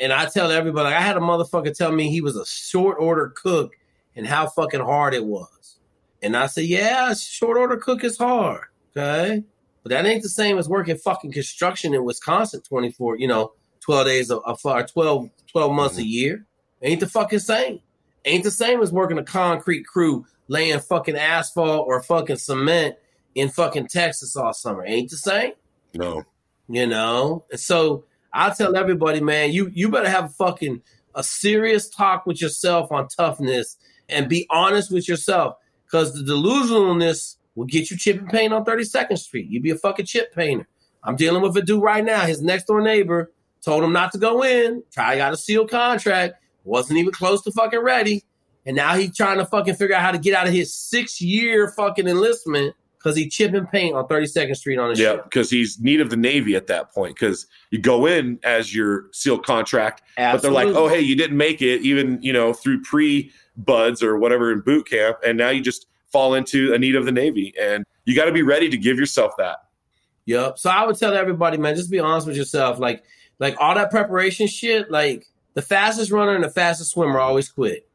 [0.00, 2.96] And I tell everybody, like, I had a motherfucker tell me he was a short
[2.98, 3.74] order cook
[4.16, 5.78] and how fucking hard it was.
[6.24, 8.64] And I said, yeah, short order cook is hard.
[8.96, 9.44] Okay.
[9.84, 14.06] But that ain't the same as working fucking construction in Wisconsin 24, you know, 12
[14.06, 16.02] days of, of 12, 12 months mm-hmm.
[16.02, 16.46] a year.
[16.82, 17.78] Ain't the fucking same.
[18.24, 22.96] Ain't the same as working a concrete crew laying fucking asphalt or fucking cement
[23.34, 24.84] in fucking Texas all summer.
[24.86, 25.52] Ain't the same.
[25.94, 26.22] No.
[26.68, 27.44] You know?
[27.50, 30.82] And so I tell everybody, man, you you better have a fucking
[31.14, 33.76] a serious talk with yourself on toughness
[34.08, 35.56] and be honest with yourself.
[35.90, 39.48] Cause the delusionalness We'll get you chip and paint on 32nd Street.
[39.48, 40.66] You be a fucking chip painter.
[41.04, 42.20] I'm dealing with a dude right now.
[42.20, 43.32] His next door neighbor
[43.62, 44.82] told him not to go in.
[44.92, 46.34] Try got a sealed contract.
[46.64, 48.24] Wasn't even close to fucking ready.
[48.64, 51.20] And now he's trying to fucking figure out how to get out of his six
[51.20, 55.80] year fucking enlistment because he chipping paint on 32nd Street on his Yeah, because he's
[55.80, 57.16] need of the Navy at that point.
[57.16, 61.36] Because you go in as your SEAL contract, but they're like, "Oh, hey, you didn't
[61.36, 65.50] make it, even you know through pre BUD/S or whatever in boot camp, and now
[65.50, 68.68] you just fall into a need of the Navy, and you got to be ready
[68.68, 69.58] to give yourself that."
[70.26, 70.58] Yep.
[70.58, 72.78] So I would tell everybody, man, just be honest with yourself.
[72.78, 73.02] Like,
[73.40, 77.88] like all that preparation shit, like the fastest runner and the fastest swimmer always quit.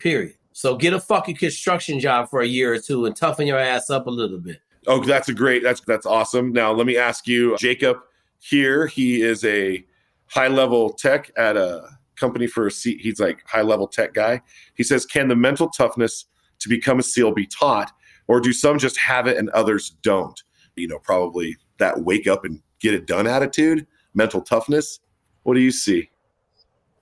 [0.00, 0.34] Period.
[0.52, 3.88] So get a fucking construction job for a year or two and toughen your ass
[3.88, 4.60] up a little bit.
[4.86, 5.62] Oh, that's a great.
[5.62, 6.52] That's that's awesome.
[6.52, 7.98] Now let me ask you, Jacob.
[8.38, 9.84] Here, he is a
[10.26, 11.86] high level tech at a
[12.16, 13.00] company for a seat.
[13.00, 14.40] He's like high level tech guy.
[14.74, 16.24] He says, "Can the mental toughness
[16.60, 17.92] to become a SEAL be taught,
[18.26, 20.42] or do some just have it and others don't?"
[20.76, 25.00] You know, probably that wake up and get it done attitude, mental toughness.
[25.42, 26.10] What do you see?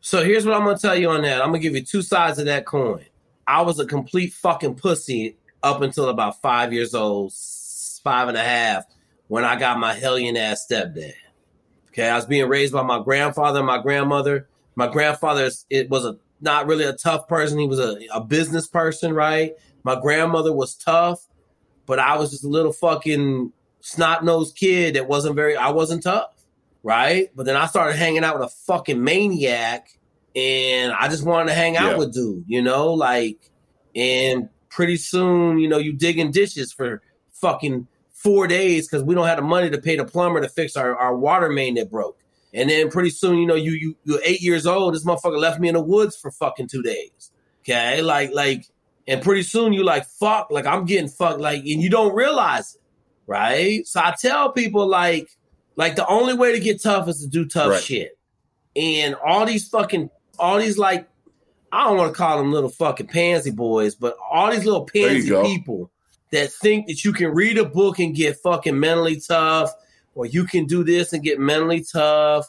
[0.00, 1.40] So here's what I'm gonna tell you on that.
[1.42, 3.04] I'm gonna give you two sides of that coin.
[3.46, 7.32] I was a complete fucking pussy up until about five years old,
[8.04, 8.84] five and a half,
[9.26, 11.14] when I got my hellion ass stepdad.
[11.88, 14.48] Okay, I was being raised by my grandfather and my grandmother.
[14.76, 17.58] My grandfather it was a not really a tough person.
[17.58, 19.54] He was a, a business person, right?
[19.82, 21.26] My grandmother was tough,
[21.86, 25.56] but I was just a little fucking snot nosed kid that wasn't very.
[25.56, 26.37] I wasn't tough
[26.82, 27.28] right?
[27.34, 29.88] But then I started hanging out with a fucking maniac,
[30.34, 31.96] and I just wanted to hang out Yeah.
[31.98, 33.50] with dude, you know, like,
[33.94, 37.02] and pretty soon, you know, you digging dishes for
[37.32, 40.76] fucking four days because we don't have the money to pay the plumber to fix
[40.76, 42.18] our, our water main that broke.
[42.54, 44.94] And then pretty soon, you know, you you you're eight years old.
[44.94, 47.30] This motherfucker left me in the woods for fucking two days.
[47.62, 48.64] Okay, like like,
[49.06, 52.74] and pretty soon you like fuck, like I'm getting fucked, like, and you don't realize
[52.74, 52.80] it,
[53.26, 53.86] right?
[53.86, 55.28] So I tell people like,
[55.78, 57.82] like the only way to get tough is to do tough Right.
[57.82, 58.18] shit.
[58.76, 61.08] And all these fucking, all these like,
[61.70, 65.30] I don't want to call them little fucking pansy boys, but all these little pansy
[65.42, 65.90] people
[66.32, 69.72] that think that you can read a book and get fucking mentally tough,
[70.14, 72.46] or you can do this and get mentally tough.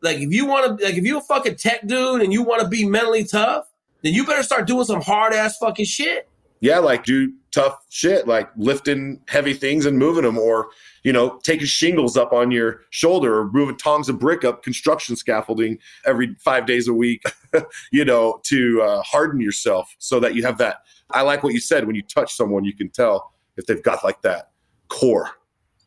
[0.00, 2.62] Like if you want to, like if you're a fucking tech dude and you want
[2.62, 3.66] to be mentally tough,
[4.02, 6.26] then you better start doing some hard ass fucking shit.
[6.60, 10.68] Yeah, like do tough shit, like lifting heavy things and moving them, or
[11.02, 15.16] you know, taking shingles up on your shoulder, or moving tongs of brick up construction
[15.16, 17.22] scaffolding every five days a week.
[17.92, 20.82] you know, to uh, harden yourself so that you have that.
[21.10, 21.86] I like what you said.
[21.86, 24.50] When you touch someone, you can tell if they've got like that
[24.88, 25.30] core.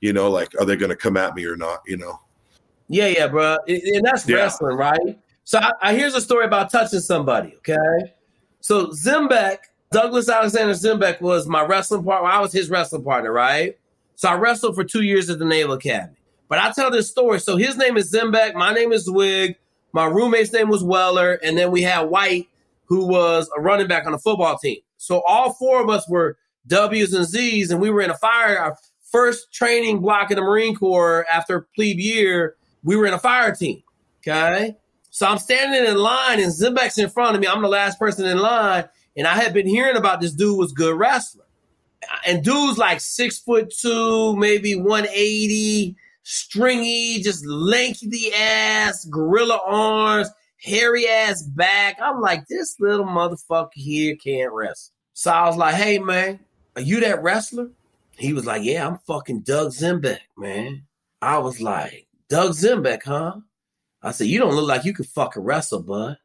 [0.01, 1.82] You know, like are they going to come at me or not?
[1.86, 2.20] You know.
[2.89, 3.57] Yeah, yeah, bro.
[3.68, 4.38] And that's Yeah.
[4.38, 5.20] wrestling, right?
[5.45, 7.55] So I, I here's a story about touching somebody.
[7.57, 8.14] Okay,
[8.59, 9.57] so Zembiec,
[9.91, 12.30] Douglas Alexander Zembiec was my wrestling partner.
[12.30, 13.78] I was his wrestling partner, right?
[14.16, 16.18] So I wrestled for two years at the Naval Academy.
[16.49, 17.39] But I tell this story.
[17.39, 18.53] So his name is Zembiec.
[18.53, 19.55] My name is Zweig.
[19.91, 22.47] My roommate's name was Weller, and then we had White,
[22.86, 24.78] who was a running back on the football team.
[24.97, 26.38] So all four of us were
[26.68, 28.57] W's and Z's, and we were in a fire.
[28.57, 28.78] Our
[29.11, 33.55] first training block in the Marine Corps after plebe year, we were in a fire
[33.55, 33.84] team.
[34.20, 34.76] Okay.
[35.11, 37.47] So I'm standing in line and Zembiec's in front of me.
[37.47, 38.86] I'm the last person in line.
[39.16, 41.42] And I had been hearing about this dude was good wrestler.
[42.25, 50.29] And dude's like six foot two, maybe 180, stringy, just lanky ass, gorilla arms,
[50.61, 51.97] hairy ass back.
[52.01, 54.93] I'm like, this little motherfucker here can't wrestle.
[55.13, 56.39] So I was like, hey man,
[56.75, 57.69] are you that wrestler?
[58.17, 60.83] He was like, yeah, I'm fucking Doug Zembiec, man.
[61.21, 63.37] I was like, Doug Zembiec, huh?
[64.01, 66.17] I said, you don't look like you could fucking wrestle, bud.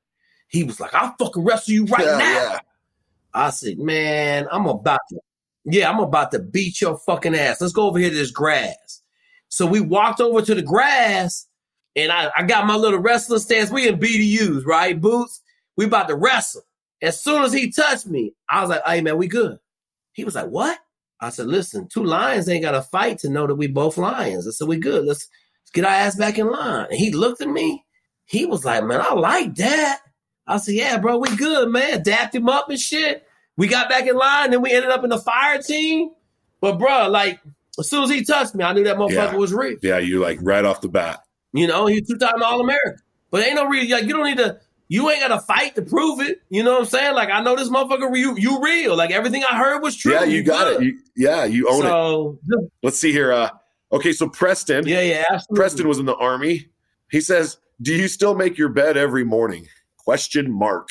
[0.48, 2.32] He was like, I'll fucking wrestle you right Yeah, now.
[2.34, 2.58] yeah.
[3.34, 5.20] I said, man, I'm about to,
[5.64, 7.60] yeah, I'm about to beat your fucking ass.
[7.60, 9.02] Let's go over here to this grass.
[9.48, 11.46] So we walked over to the grass
[11.96, 13.70] and I, I got my little wrestling stance.
[13.70, 14.98] We in BDUs, right?
[15.00, 15.42] Boots.
[15.76, 16.62] We about to wrestle.
[17.02, 19.58] As soon as he touched me, I was like, hey man, we good.
[20.12, 20.78] He was like, what?
[21.20, 24.46] I said, listen, two lions ain't got to fight to know that we both lions.
[24.46, 25.04] I said, we good.
[25.04, 25.28] Let's,
[25.62, 26.86] let's get our ass back in line.
[26.90, 27.84] And he looked at me.
[28.24, 30.00] He was like, man, I like that.
[30.46, 32.02] I said, yeah, bro, we good, man.
[32.02, 33.26] Dapped him up and shit.
[33.58, 36.12] We got back in line, then we ended up in the fire team.
[36.60, 37.40] But bro, like
[37.78, 39.34] as soon as he touched me, I knew that motherfucker Yeah.
[39.34, 39.76] was real.
[39.82, 41.20] Yeah, you like right off the bat.
[41.52, 43.02] You know, he's two time All American.
[43.30, 46.20] But ain't no real like you don't need to you ain't gotta fight to prove
[46.20, 46.40] it.
[46.48, 47.14] You know what I'm saying?
[47.14, 48.96] Like I know this motherfucker you you real.
[48.96, 50.12] Like everything I heard was true.
[50.12, 50.82] Yeah, you got it.
[50.82, 51.88] You, yeah, you own it.
[51.88, 52.38] so,
[52.82, 53.32] Let's see here.
[53.32, 53.50] Uh,
[53.92, 54.86] okay, so Preston.
[54.86, 55.56] Yeah, yeah, absolutely.
[55.60, 56.68] Preston was in the army.
[57.10, 59.66] He says, "Do you still make your bed every morning?"
[59.98, 60.88] Question mark.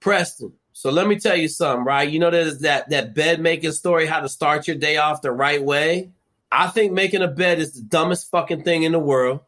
[0.00, 0.52] Preston.
[0.78, 2.06] So let me tell you something, right?
[2.06, 5.32] You know, there's that that bed making story, how to start your day off the
[5.32, 6.10] right way.
[6.52, 9.40] I think making a bed is the dumbest fucking thing in the world.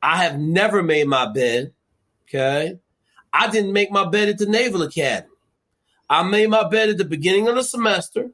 [0.00, 1.72] I have never made my bed.
[2.28, 2.78] Okay.
[3.32, 5.26] I didn't make my bed at the Naval Academy.
[6.08, 8.30] I made my bed at the beginning of the semester.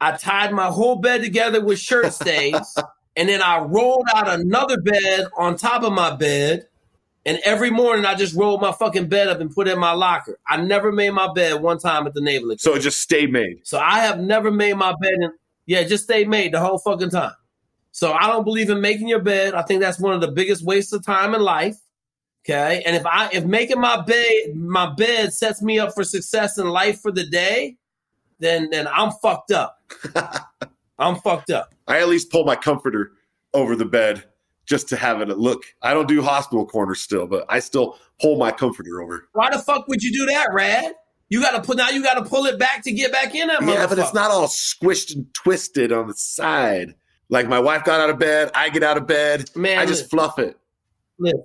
[0.00, 2.78] I tied my whole bed together with shirt stays,
[3.16, 6.68] and then I rolled out another bed on top of my bed.
[7.30, 9.92] And every morning I just rolled my fucking bed up and put it in my
[9.92, 10.36] locker.
[10.48, 12.58] I never made my bed one time at the Naval Academy.
[12.58, 13.60] So it just stayed made.
[13.62, 15.12] So I have never made my bed.
[15.12, 15.30] In,
[15.64, 17.34] yeah, just stay made the whole fucking time.
[17.92, 19.54] So I don't believe in making your bed.
[19.54, 21.76] I think that's one of the biggest wastes of time in life.
[22.44, 22.82] Okay.
[22.84, 26.66] And if I if making my bed my bed sets me up for success in
[26.68, 27.76] life for the day,
[28.40, 29.78] then then I'm fucked up.
[30.98, 31.76] I'm fucked up.
[31.86, 33.12] I at least pull my comforter
[33.54, 34.24] over the bed
[34.70, 35.64] just to have it look.
[35.82, 39.28] I don't do hospital corners still, but I still pull my comforter over.
[39.32, 40.94] Why the fuck would you do that, Rad?
[41.28, 43.88] You gotta put now you gotta pull it back to get back in that Yeah,
[43.88, 46.94] but it's not all squished and twisted on the side.
[47.28, 49.78] Like my wife got out of bed, I get out of bed, man.
[49.78, 50.56] I just fluff it.
[51.18, 51.42] Listen,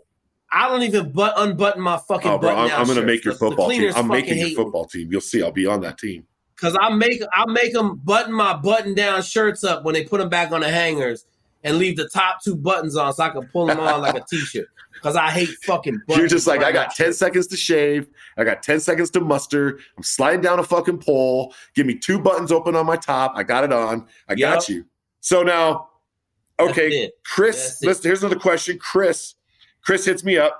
[0.51, 2.29] I don't even but unbutton my fucking.
[2.29, 3.91] Oh, bro, I'm, I'm to make your football team.
[3.95, 5.11] I'm making your football team.
[5.11, 5.41] You'll see.
[5.41, 6.25] I'll be on that team.
[6.57, 10.19] Cause I make I make them button my button down shirts up when they put
[10.19, 11.25] them back on the hangers
[11.65, 14.23] and leave the top two buttons on so I can pull them on like a
[14.29, 14.67] t-shirt.
[15.01, 15.99] Cause I hate fucking.
[16.07, 16.17] Buttons.
[16.17, 18.07] You're just like I got ten seconds to shave.
[18.37, 19.79] I got ten seconds to muster.
[19.97, 21.53] I'm sliding down a fucking pole.
[21.73, 23.33] Give me two buttons open on my top.
[23.35, 24.07] I got it on.
[24.29, 24.53] I yep.
[24.53, 24.85] got you.
[25.19, 25.89] So now,
[26.59, 27.79] okay, Chris.
[27.83, 28.79] Listen, here's another question.
[28.79, 29.35] Chris,
[29.83, 30.59] Chris hits me up.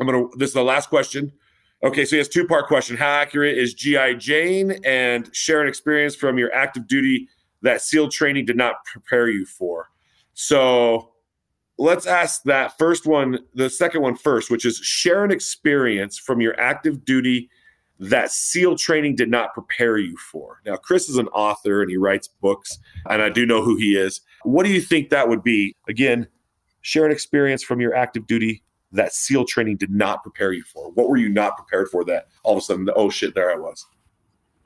[0.00, 0.26] I'm gonna.
[0.36, 1.32] This is the last question.
[1.84, 2.96] Okay, so he has two part question.
[2.96, 7.28] How accurate is GI Jane and share an experience from your active duty
[7.62, 9.88] that SEAL training did not prepare you for?
[10.40, 11.10] So
[11.78, 16.40] let's ask that first one, the second one first, which is share an experience from
[16.40, 17.50] your active duty
[17.98, 20.60] that SEAL training did not prepare you for.
[20.64, 22.78] Now, Chris is an author and he writes books,
[23.10, 24.20] and I do know who he is.
[24.44, 25.74] What do you think that would be?
[25.88, 26.28] Again,
[26.82, 28.62] share an experience from your active duty
[28.92, 30.92] that SEAL training did not prepare you for?
[30.92, 33.56] What were you not prepared for that all of a sudden, oh shit, there I
[33.56, 33.84] was?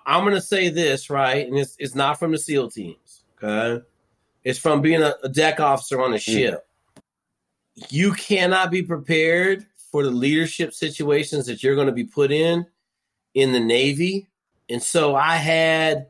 [0.04, 1.46] I'm going to say this, right?
[1.46, 3.82] And it's, it's not from the SEAL teams, okay?
[4.44, 6.66] It's from being a, a deck officer on a ship.
[7.76, 7.86] Mm.
[7.90, 12.66] You cannot be prepared for the leadership situations that you're going to be put in
[13.34, 14.28] in the Navy.
[14.68, 16.06] And so I had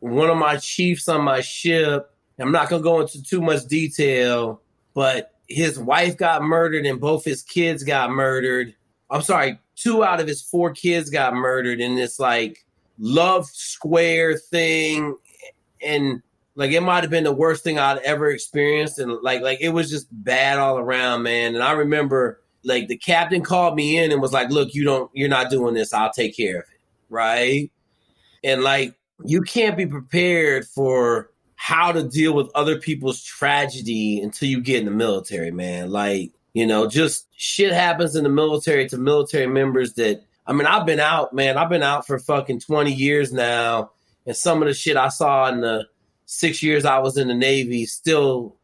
[0.00, 2.10] one of my chiefs on my ship.
[2.38, 4.60] I'm not going to go into too much detail,
[4.94, 8.74] but his wife got murdered and both his kids got murdered.
[9.10, 12.64] I'm sorry, two out of his four kids got murdered in this like
[12.98, 15.16] love square thing.
[15.80, 16.22] And
[16.54, 18.98] like it might have been the worst thing I'd ever experienced.
[18.98, 21.54] And like like it was just bad all around, man.
[21.54, 25.10] And I remember like the captain called me in and was like, look, you don't
[25.14, 26.80] you're not doing this, I'll take care of it.
[27.08, 27.70] Right.
[28.44, 28.94] And like
[29.24, 34.80] you can't be prepared for how to deal with other people's tragedy until you get
[34.80, 35.90] in the military, man.
[35.90, 40.66] Like, you know, just shit happens in the military to military members that I mean,
[40.66, 41.56] I've been out, man.
[41.56, 43.92] I've been out for fucking 20 years now.
[44.26, 45.86] And some of the shit I saw in the
[46.32, 48.56] six years I was in the Navy still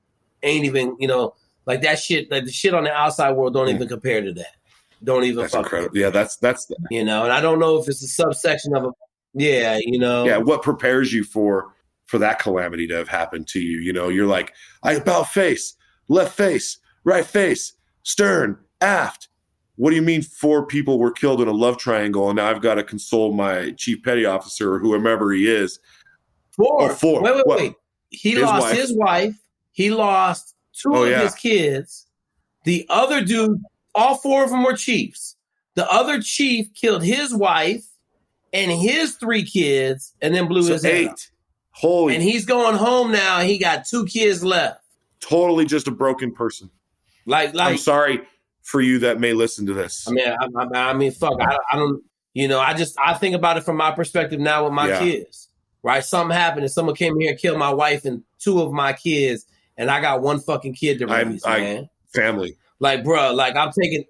[0.42, 1.34] ain't even, you know,
[1.66, 4.54] like that shit, like the shit on the outside world don't even compare to that.
[5.04, 5.96] Don't even that's incredible.
[5.96, 8.84] Yeah, that's that's the- you know, and I don't know if it's a subsection of
[8.84, 8.90] a
[9.34, 10.24] yeah, you know.
[10.24, 11.74] Yeah, what prepares you for
[12.06, 13.78] for that calamity to have happened to you.
[13.78, 15.76] You know, you're like, I about face,
[16.08, 19.28] left face, right face, stern, aft.
[19.76, 22.62] What do you mean four people were killed in a love triangle and now I've
[22.62, 25.78] got to console my chief petty officer or whoever he is?
[26.59, 26.90] Four.
[26.90, 27.22] Oh, four.
[27.22, 27.74] Wait, wait, wait.
[28.11, 28.76] He his lost wife.
[28.76, 29.34] his wife.
[29.72, 31.22] He lost two oh, of yeah.
[31.22, 32.06] his kids.
[32.64, 33.62] The other dude,
[33.94, 35.36] all four of them were chiefs.
[35.74, 37.86] The other chief killed his wife
[38.52, 41.04] and his three kids and then blew so his eight.
[41.04, 41.18] head up.
[41.70, 42.14] Holy.
[42.14, 43.40] And he's going home now.
[43.40, 44.82] He got two kids left.
[45.20, 46.70] Totally just a broken person.
[47.24, 47.72] Like, like.
[47.72, 48.22] I'm sorry
[48.62, 50.09] for you that may listen to this.
[50.09, 51.40] I mean, I, I, I mean, fuck.
[51.40, 52.02] I, I, don't.
[52.34, 54.98] You know, I just I think about it from my perspective now with my yeah.
[54.98, 55.47] kids.
[55.89, 58.93] Right, something happened and someone came here and killed my wife and two of my
[58.93, 59.47] kids,
[59.78, 61.89] and I got one fucking kid to raise, man.
[62.14, 62.59] Family.
[62.78, 64.05] Like, bro, like I'm taking,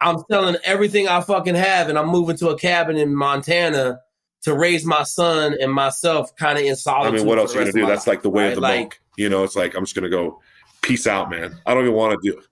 [0.00, 3.98] I'm selling everything I fucking have, and I'm moving to a cabin in Montana
[4.42, 7.14] to raise my son and myself kind of in solitude.
[7.14, 7.86] I mean, what else are you gonna do?
[7.86, 8.48] That's life, like the way right?
[8.50, 9.00] of the like, monk.
[9.16, 10.40] You know, it's like I'm just gonna go
[10.82, 11.58] peace out, man.
[11.66, 12.38] I don't even want to do.
[12.38, 12.44] It.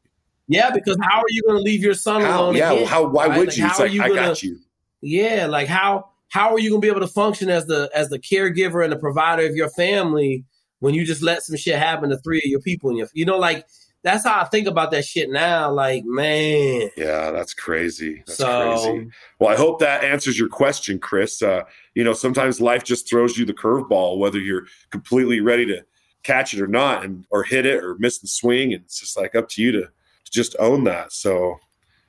[0.49, 2.57] Yeah, because how are you gonna leave your son how, alone?
[2.57, 3.07] Yeah, again, how?
[3.07, 3.39] Why right?
[3.39, 3.67] would like, you?
[3.67, 4.59] It's like you gonna, I got you.
[5.01, 8.19] Yeah, like how how are you gonna be able to function as the as the
[8.19, 10.45] caregiver and the provider of your family
[10.81, 13.25] when you just let some shit happen to three of your people and your you
[13.25, 13.65] know like
[14.03, 15.73] that's how I think about that shit now.
[15.73, 16.91] Like, man.
[16.95, 18.23] Yeah, that's crazy.
[18.27, 19.09] That's So- crazy.
[19.41, 21.41] Well, I hope that answers your question, Chris.
[21.41, 21.63] Uh,
[21.95, 25.87] you know, sometimes life just throws you the curveball, whether you're completely ready to
[26.23, 29.17] catch it or not, and or hit it or miss the swing, and it's just
[29.17, 31.11] like up to you to, to just own that.
[31.15, 31.57] So,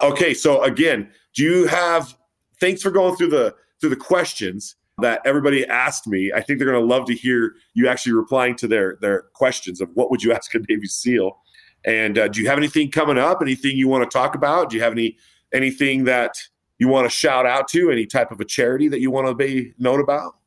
[0.02, 0.34] okay.
[0.34, 2.14] So again, do you have?
[2.60, 6.32] Thanks for going through the through the questions that everybody asked me.
[6.34, 9.82] I think they're going to love to hear you actually replying to their their questions
[9.82, 11.38] of what would you ask a Navy SEAL.
[11.84, 13.40] And uh, do you have anything coming up?
[13.42, 14.70] Anything you want to talk about?
[14.70, 15.18] Do you have any
[15.54, 16.32] anything that
[16.80, 17.92] you want to shout out to?
[17.92, 20.38] Any type of a charity that you want to be known about?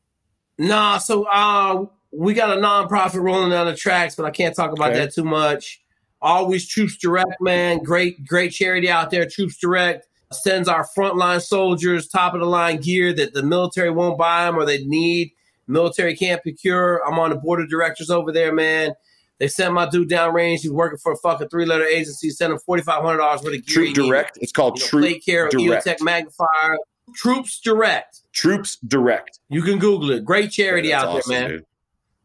[0.57, 4.71] Nah, so uh we got a nonprofit rolling down the tracks, but I can't talk
[4.71, 5.01] about Okay.
[5.01, 5.81] that too much.
[6.21, 7.83] Always Troops Direct, man.
[7.83, 9.25] Great, great charity out there.
[9.25, 14.17] Troops Direct sends our frontline soldiers top of the line gear that the military won't
[14.17, 15.31] buy them or they need.
[15.67, 17.01] Military can't procure.
[17.07, 18.93] I'm on the board of directors over there, man.
[19.39, 20.59] They sent my dude downrange.
[20.59, 22.29] He's working for a fucking three letter agency.
[22.29, 23.73] Sent him forty five hundred dollars worth of gear.
[23.75, 24.05] Troop he needed.
[24.07, 24.37] Direct.
[24.41, 25.85] It's called You know, Troop Plate Care, Direct.
[25.85, 26.77] EOTech Magnifier.
[27.15, 28.21] Troops Direct.
[28.33, 29.39] Troops Direct.
[29.49, 30.25] You can Google it.
[30.25, 31.49] Great charity Yeah, out that's there, man.
[31.51, 31.65] dude.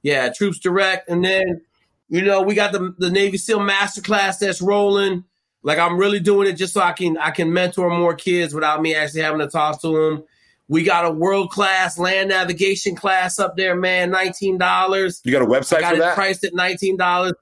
[0.03, 1.09] Yeah, Troops Direct.
[1.09, 1.61] And then,
[2.09, 5.25] you know, we got the the Navy SEAL Masterclass that's rolling.
[5.65, 8.81] Like I'm really doing it just so I can I can mentor more kids without
[8.83, 10.25] me actually having to talk to them.
[10.69, 14.11] We got a world class land navigation class up there, man.
[14.11, 15.21] Nineteen dollars.
[15.25, 16.15] You got a website I got for it that?
[16.15, 17.33] priced at nineteen dollars.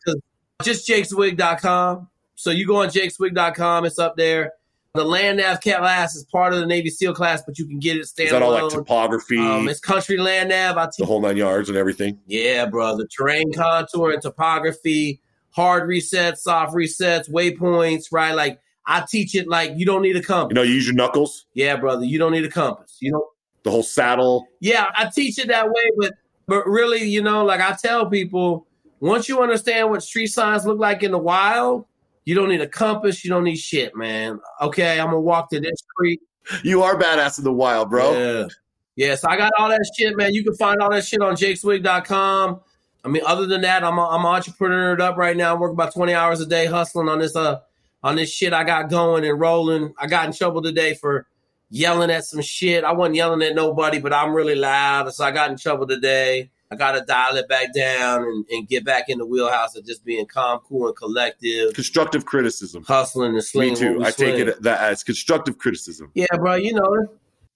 [0.62, 2.08] Just jakezweig.com.
[2.34, 4.52] So you go on jakezweig.com, it's up there.
[4.94, 7.96] The land nav class is part of the Navy SEAL class, but you can get
[7.96, 8.24] it standalone.
[8.24, 10.76] Is that all like topography, um, it's country land nav.
[10.76, 12.18] I teach the whole nine yards, and everything?
[12.26, 13.06] yeah, brother.
[13.06, 15.21] Terrain contour and topography,
[15.52, 18.34] hard resets, soft resets, waypoints, right?
[18.34, 20.50] Like I teach it like you don't need a compass.
[20.50, 22.96] You know, you use your knuckles, yeah, brother, you don't need a compass.
[23.00, 23.24] You don't
[23.62, 24.48] the whole saddle.
[24.60, 26.14] Yeah, I teach it that way, but
[26.46, 28.66] but really, you know, like I tell people,
[29.00, 31.86] once you understand what street signs look like in the wild,
[32.24, 34.40] you don't need a compass, you don't need shit, man.
[34.60, 36.20] Okay, I'm gonna walk to this street.
[36.64, 38.12] You are badass in the wild, bro.
[38.12, 38.48] Yeah.
[38.94, 40.34] Yeah, so I got all that shit, man.
[40.34, 42.60] You can find all that shit on jakezweig.com.
[43.04, 45.54] I mean, other than that, I'm a, I'm entrepreneured up right now.
[45.54, 47.60] I'm working about 20 hours a day hustling on this uh
[48.04, 49.94] on this shit I got going and rolling.
[49.98, 51.26] I got in trouble today for
[51.70, 52.84] yelling at some shit.
[52.84, 55.12] I wasn't yelling at nobody, but I'm really loud.
[55.14, 56.50] So I got in trouble today.
[56.70, 59.84] I got to dial it back down and, and get back in the wheelhouse of
[59.84, 62.82] just being calm, cool, and collective, Constructive criticism.
[62.84, 64.02] hustling and Me too.
[64.02, 66.10] I take it that as constructive criticism.
[66.14, 67.06] Yeah, bro, you know,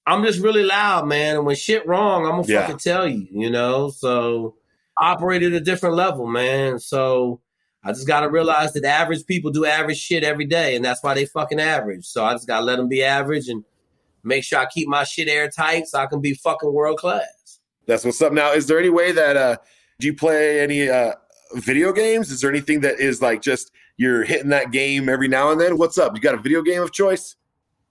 [0.07, 1.37] I'm just really loud, man.
[1.37, 2.61] And when shit wrong, I'm gonna Yeah.
[2.63, 3.89] fucking tell you, you know.
[3.89, 4.66] So I
[4.99, 6.79] operate at a different level, man.
[6.79, 7.41] So
[7.85, 11.15] I just gotta realize that average people do average shit every day, and that's why
[11.15, 12.05] they fucking average.
[12.05, 13.65] So I just gotta let them be average and
[14.25, 17.61] make sure I keep my shit airtight so I can be fucking world class.
[17.87, 18.33] That's what's up.
[18.33, 19.57] Now, is there any way that uh
[20.01, 21.13] do you play any uh
[21.55, 22.31] video games?
[22.31, 25.79] Is there anything that is like just you're hitting that game every now and then?
[25.79, 26.15] What's up?
[26.15, 27.37] You got a video game of choice?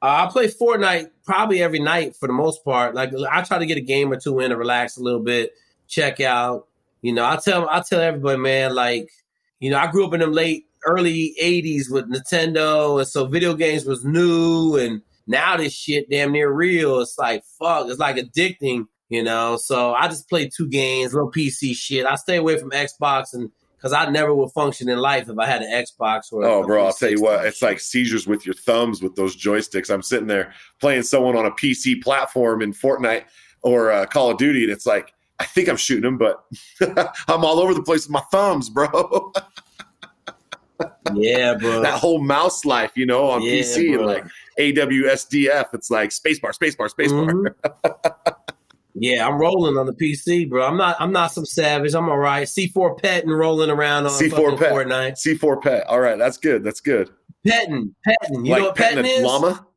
[0.01, 2.93] Uh, I play Fortnite probably every night for the most part.
[2.93, 5.53] Like I try to get a game or two in to relax a little bit,
[5.87, 6.67] check out.
[7.05, 9.11] You know, I tell I tell everybody, man, like,
[9.59, 13.53] you know, I grew up in them late early '80s with Nintendo, and so video
[13.53, 17.01] games was new, and now this shit damn near real.
[17.01, 19.55] It's like fuck, it's like addicting, you know.
[19.55, 22.07] So I just play two games, little PC shit.
[22.07, 23.51] I stay away from Xbox and.
[23.81, 26.43] Cause I never would function in life if I had an Xbox or.
[26.43, 29.93] Oh, bro, I'll tell you what, it's like seizures with your thumbs with those joysticks.
[29.93, 33.25] I'm sitting there playing someone on a PC platform in Fortnite
[33.61, 36.43] or uh, Call of Duty, and it's like, I think I'm shooting them, but
[37.27, 39.33] I'm all over the place with my thumbs, bro.
[41.13, 41.81] yeah, bro.
[41.81, 44.25] that whole mouse life, you know, on Yeah, PC and like
[44.59, 47.53] AWSDF, it's like spacebar, spacebar, spacebar.
[47.83, 48.35] Mhm.
[48.95, 50.65] yeah, I'm rolling on the PC, bro.
[50.65, 50.95] I'm not.
[50.99, 51.93] I'm not some savage.
[51.93, 52.47] I'm all right.
[52.47, 54.71] C4 petting rolling around on C4 fucking pet.
[54.73, 55.11] Fortnite.
[55.13, 55.87] C4 pet.
[55.87, 56.63] All right, that's good.
[56.63, 57.09] That's good.
[57.45, 58.45] Petting, petting.
[58.45, 59.23] You like know what petting petting is?
[59.23, 59.67] llama?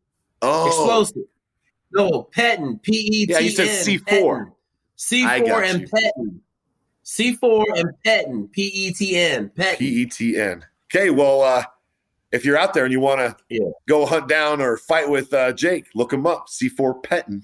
[0.40, 1.22] Oh, Explosive.
[1.93, 2.78] No, petting.
[2.78, 3.32] P E T.
[3.32, 4.52] Yeah, you said C4.
[4.99, 5.89] C4 and you.
[5.89, 6.41] petting.
[7.05, 8.49] C4 and petting.
[8.49, 9.51] P E T N.
[9.51, 9.79] Petting.
[9.79, 10.65] P E T N.
[10.95, 11.65] Okay, well, uh,
[12.33, 13.70] if you're out there and you want to Yeah.
[13.89, 16.49] go hunt down or fight with uh, Jake, look him up.
[16.49, 17.43] C4 Petting.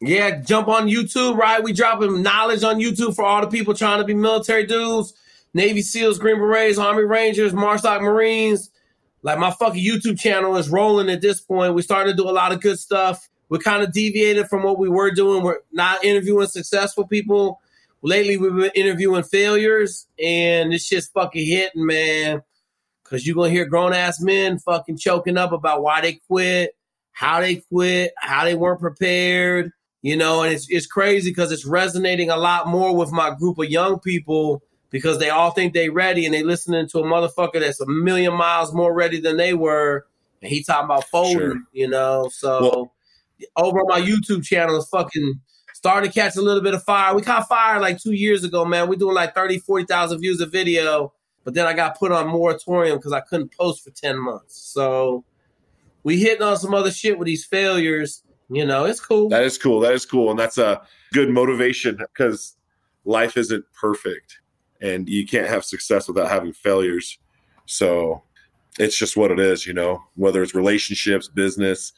[0.00, 1.62] Yeah, jump on YouTube, right?
[1.62, 5.14] We dropping knowledge on YouTube for all the people trying to be military dudes,
[5.54, 8.70] Navy SEALs, Green Berets, Army Rangers, MARSOC Marines.
[9.22, 11.74] Like my fucking YouTube channel is rolling at this point.
[11.74, 13.26] We're starting to do a lot of good stuff.
[13.48, 15.42] We're kind of deviated from what we were doing.
[15.42, 17.60] We're not interviewing successful people.
[18.02, 22.42] Lately, we've been interviewing failures, and this shit's fucking hitting, man.
[23.04, 26.74] Cause you're gonna hear grown ass men fucking choking up about why they quit,
[27.12, 31.66] how they quit, how they weren't prepared, you know, and it's it's crazy because it's
[31.66, 35.90] resonating a lot more with my group of young people because they all think they
[35.90, 39.52] ready and they listening to a motherfucker that's a million miles more ready than they
[39.52, 40.06] were.
[40.40, 41.56] And he talking about folding, Sure.
[41.72, 42.30] you know.
[42.32, 42.93] So Well-
[43.56, 45.40] over on my YouTube channel is fucking
[45.72, 47.14] starting to catch a little bit of fire.
[47.14, 48.88] We caught fire like two years ago, man.
[48.88, 51.12] we doing like 30, 40,000 views a video.
[51.44, 54.56] But then I got put on moratorium because I couldn't post for 10 months.
[54.56, 55.24] So
[56.02, 58.22] we hitting on some other shit with these failures.
[58.48, 59.28] You know, it's cool.
[59.28, 59.80] That is cool.
[59.80, 60.30] That is cool.
[60.30, 62.56] And that's a good motivation because
[63.04, 64.40] life isn't perfect
[64.80, 67.18] and you can't have success without having failures.
[67.66, 68.22] So
[68.78, 71.92] it's just what it is, you know, whether it's relationships, business,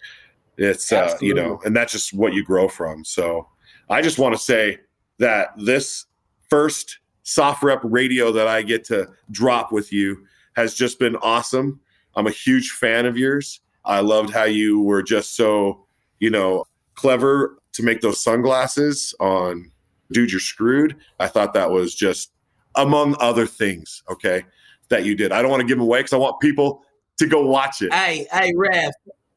[0.56, 3.04] it's, uh, you know, and that's just what you grow from.
[3.04, 3.48] So
[3.88, 4.78] I just want to say
[5.18, 6.06] that this
[6.48, 10.24] first SOFREP Radio that I get to drop with you
[10.54, 11.80] has just been awesome.
[12.14, 13.60] I'm a huge fan of yours.
[13.84, 15.86] I loved how you were just so,
[16.18, 16.64] you know,
[16.94, 19.70] clever to make those sunglasses on
[20.12, 20.96] Dude You're Screwed.
[21.20, 22.32] I thought that was just
[22.74, 24.44] among other things, okay,
[24.88, 25.32] that you did.
[25.32, 26.82] I don't want to give them away because I want people
[27.18, 27.92] to go watch it.
[27.92, 28.92] Hey, hey, Raph,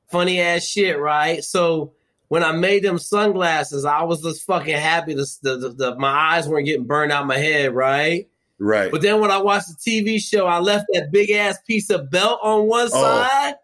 [0.10, 1.44] funny ass shit, right?
[1.44, 1.94] So
[2.28, 5.14] when I made them sunglasses, I was just fucking happy.
[5.14, 8.30] The, the, the, my eyes weren't getting burned out my head, right?
[8.60, 8.92] Right.
[8.92, 12.12] But then when I watched the TV show, I left that big ass piece of
[12.12, 13.02] belt on one oh.
[13.02, 13.56] side.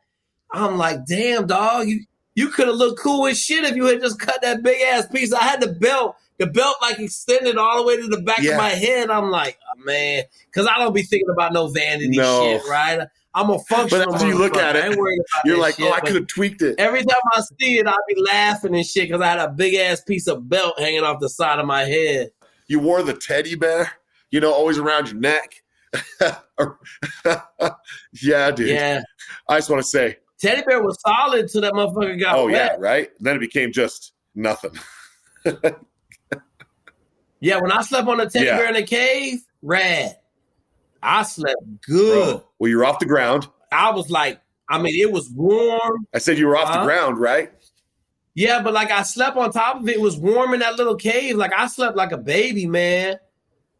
[0.51, 4.01] I'm like, damn, dog, you you could have looked cool as shit if you had
[4.01, 5.31] just cut that big ass piece.
[5.33, 8.51] I had the belt, the belt like extended all the way to the back Yeah.
[8.51, 9.09] of my head.
[9.09, 12.43] I'm like, oh, man, because I don't be thinking about no vanity No.
[12.43, 13.07] shit, right?
[13.35, 14.05] I'm a functional.
[14.05, 15.93] But after you look at it, I ain't worried about You're like, oh, shit, oh,
[15.93, 16.75] I could have tweaked it.
[16.79, 19.75] Every time I see it, I'll be laughing and shit because I had a big
[19.75, 22.31] ass piece of belt hanging off the side of my head.
[22.67, 23.91] You wore the teddy bear,
[24.31, 25.61] you know, always around your neck.
[28.21, 28.69] yeah, dude.
[28.69, 29.03] Yeah.
[29.47, 32.71] I just want to say, Teddy bear was solid till that motherfucker got oh, yeah,
[32.71, 32.79] wet.
[32.79, 33.09] right?
[33.19, 34.71] then it became just nothing.
[37.45, 38.57] Yeah, when I slept on the teddy Yeah.
[38.57, 40.17] bear in the cave, rad.
[41.05, 42.35] I slept good.
[42.37, 43.47] Bro, well, you're off the ground.
[43.71, 46.07] I was like, I mean, it was warm.
[46.13, 46.85] I said you were off the Huh?
[46.85, 47.51] ground, right?
[48.33, 49.95] Yeah, but like I slept on top of it.
[49.95, 51.37] It was warm in that little cave.
[51.37, 53.17] Like I slept like a baby, man.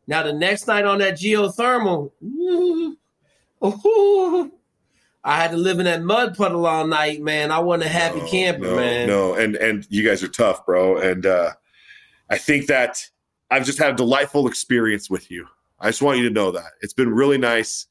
[0.08, 2.96] Now the next night on that geothermal, ooh,
[3.64, 4.52] ooh,
[5.24, 7.52] I had to live in that mud puddle all night, man.
[7.52, 9.08] I wasn't a happy No, camper, no, man.
[9.08, 10.98] No, and and you guys are tough, bro.
[10.98, 11.52] And uh,
[12.30, 13.10] I think that
[13.50, 15.48] I've just had a delightful experience with you.
[15.80, 17.88] I just want you to know that it's been really nice.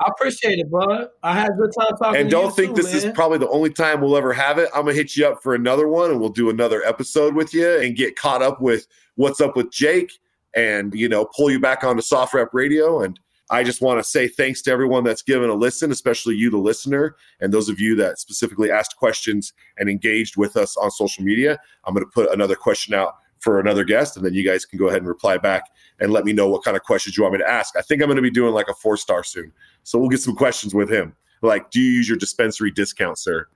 [0.00, 1.08] I appreciate it, bud.
[1.22, 2.20] I had a good time talking.
[2.20, 4.68] and don't think too, this is probably the only time we'll ever have it.
[4.72, 7.80] I'm gonna hit you up for another one, and we'll do another episode with you
[7.80, 8.86] and get caught up with
[9.16, 10.12] what's up with Jake,
[10.54, 13.02] and you know, pull you back onto SOFREP Radio.
[13.02, 13.18] And
[13.50, 16.58] I just want to say thanks to everyone that's given a listen, especially you, the
[16.58, 21.24] listener, and those of you that specifically asked questions and engaged with us on social
[21.24, 21.58] media.
[21.84, 24.88] I'm gonna put another question out for another guest, and then you guys can go
[24.88, 25.64] ahead and reply back
[26.00, 27.76] and let me know what kind of questions you want me to ask.
[27.76, 29.52] I think I'm gonna be doing like a four star soon.
[29.84, 31.14] So we'll get some questions with him.
[31.42, 33.46] Like, do you use your dispensary discount, sir?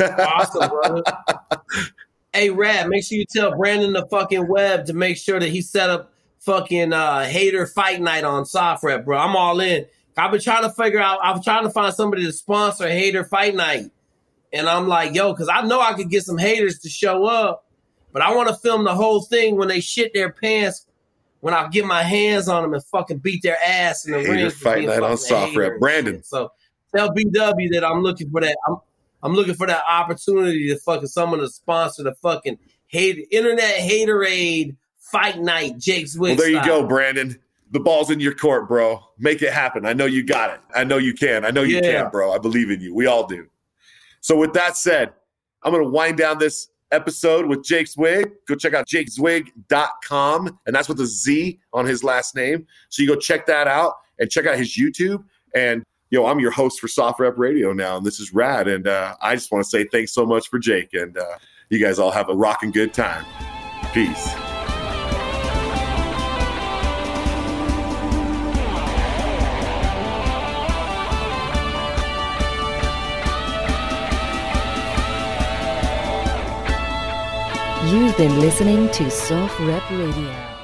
[0.00, 1.02] awesome, brother.
[2.32, 5.60] hey, Rad, make sure you tell Brandon the fucking Webb to make sure that he
[5.60, 9.18] set up fucking uh hater fight night on SOFREP, bro.
[9.18, 9.86] I'm all in.
[10.16, 13.54] I've been trying to figure out, I'm trying to find somebody to sponsor hater fight
[13.54, 13.90] night.
[14.52, 17.65] And I'm like, yo, because I know I could get some haters to show up,
[18.16, 20.86] but I want to film the whole thing when they shit their pants.
[21.40, 24.32] When I get my hands on them and fucking beat their ass in the Hater
[24.32, 25.78] ring, fight night on SOFREP.
[25.80, 26.22] Brandon.
[26.24, 26.50] So
[26.96, 28.56] tell BW that I'm looking for that.
[28.66, 28.76] I'm
[29.22, 34.76] I'm looking for that opportunity to fucking someone to sponsor the fucking hate internet haterade
[34.98, 35.76] fight night.
[35.76, 36.38] Jake's Well, with.
[36.38, 37.38] there you go, Brandon.
[37.72, 39.04] The ball's in your court, bro.
[39.18, 39.84] Make it happen.
[39.84, 40.60] I know you got it.
[40.74, 41.44] I know you can.
[41.44, 42.04] I know you Yeah.
[42.04, 42.32] can, bro.
[42.32, 42.94] I believe in you.
[42.94, 43.46] We all do.
[44.22, 45.12] So, with that said,
[45.62, 48.30] I'm going to wind down this episode with Jake Zweig.
[48.46, 50.58] Go check out jakezweig.com.
[50.66, 52.66] And that's with a Z on his last name.
[52.88, 55.24] So, you go check that out and check out his YouTube.
[55.54, 57.96] And, yo, know, I'm your host for SOFREP Radio now.
[57.96, 58.68] And this is rad.
[58.68, 60.94] And uh, I just want to say thanks so much for Jake.
[60.94, 61.38] And uh,
[61.70, 63.24] you guys all have a rocking good time.
[63.92, 64.55] Peace.
[77.86, 80.55] You've been listening to SOFREP Radio.